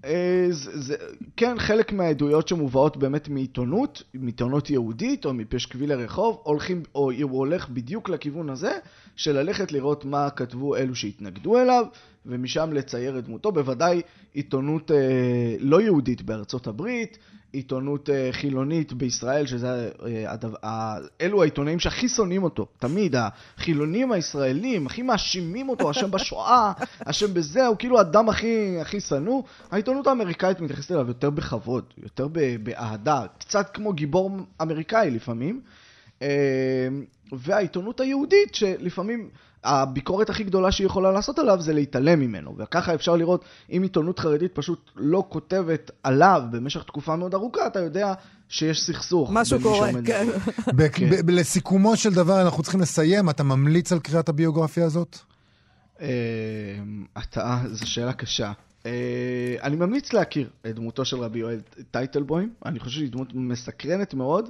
[0.06, 0.96] אה, זה, זה,
[1.38, 7.70] כן, חלק מהעדויות שמובאות באמת מעיתונות, מעיתונות יהודית או מפשקווילי רחוב, הולכים, או הוא הולך
[7.70, 8.78] בדיוק לכיוון הזה,
[9.16, 11.86] של ללכת לראות מה כתבו אלו שהתנגדו אליו,
[12.26, 13.52] ומשם לצייר את דמותו.
[13.52, 14.02] בוודאי
[14.34, 17.18] עיתונות אה, לא יהודית בארצות הברית,
[17.54, 20.58] עיתונות אה, חילונית בישראל, שזה אה, הדבר,
[21.22, 26.72] אלו העיתונאים שהכי שונאים אותו, תמיד, החילונים הישראלים, הכי מאשימים אותו, אשם בשואה,
[27.10, 29.44] אשם בזה, הוא כאילו האדם הכי, הכי שנוא.
[29.72, 32.28] העיתונות האמריקאית מתייחסת אליו יותר בכבוד, יותר
[32.64, 34.32] באהדה, קצת כמו גיבור
[34.62, 35.62] אמריקאי לפעמים.
[36.22, 36.28] אה,
[37.32, 39.30] והעיתונות היהודית, שלפעמים
[39.64, 42.56] הביקורת הכי גדולה שהיא יכולה לעשות עליו זה להתעלם ממנו.
[42.58, 47.80] וככה אפשר לראות, אם עיתונות חרדית פשוט לא כותבת עליו במשך תקופה מאוד ארוכה, אתה
[47.80, 48.14] יודע
[48.50, 49.30] שיש סכסוך.
[49.34, 50.28] משהו קורה, כן.
[50.94, 51.10] כן.
[51.28, 53.30] לסיכומו של דבר, אנחנו צריכים לסיים.
[53.30, 55.18] אתה ממליץ על קריאת הביוגרפיה הזאת?
[56.02, 56.08] אה,
[57.18, 58.52] אתה, זו שאלה קשה.
[58.86, 61.60] אה, אני ממליץ להכיר את דמותו של רבי יואל
[61.92, 64.50] טייטלבוים, אני חושב שהיא דמות מסקרנת מאוד,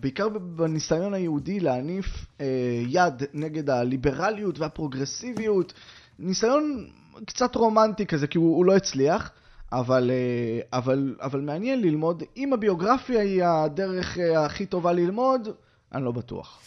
[0.00, 2.46] בעיקר בניסיון היהודי להניף אה,
[2.88, 5.72] יד נגד הליברליות והפרוגרסיביות,
[6.18, 6.86] ניסיון
[7.26, 9.30] קצת רומנטי כזה, כי הוא, הוא לא הצליח.
[9.72, 15.48] אבל, אה, אבל, אבל מעניין ללמוד, אם הביוגרפיה היא הדרך אה, הכי טובה ללמוד,
[15.94, 16.60] אני לא בטוח.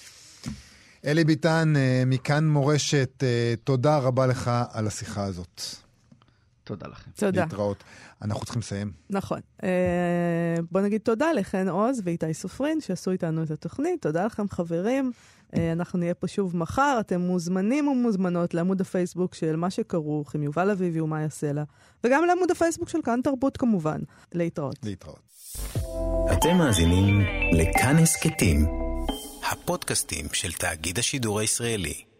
[1.05, 5.61] אלי ביטן, אה, מכאן מורשת, אה, תודה רבה לך על השיחה הזאת.
[6.63, 7.11] תודה לכם.
[7.15, 7.43] תודה.
[7.43, 7.83] להתראות.
[8.25, 8.91] אנחנו צריכים לסיים.
[9.09, 9.39] נכון.
[9.63, 9.69] אה,
[10.71, 14.01] בוא נגיד תודה לחן עוז ואיתי סופרין שעשו איתנו את התוכנית.
[14.01, 15.11] תודה לכם, חברים.
[15.55, 16.97] אה, אנחנו נהיה פה שוב מחר.
[16.99, 21.63] אתם מוזמנים ומוזמנות לעמוד הפייסבוק של מה שכרוך עם יובל אביבי ומאיה סלע,
[22.03, 23.99] וגם לעמוד הפייסבוק של כאן תרבות כמובן.
[24.33, 24.75] להתראות.
[24.83, 25.19] להתראות.
[26.33, 27.19] אתם מאזינים
[27.53, 28.65] לכאן הסכתים,
[29.51, 32.14] הפודקאסטים של תאגיד השידור הישראלי.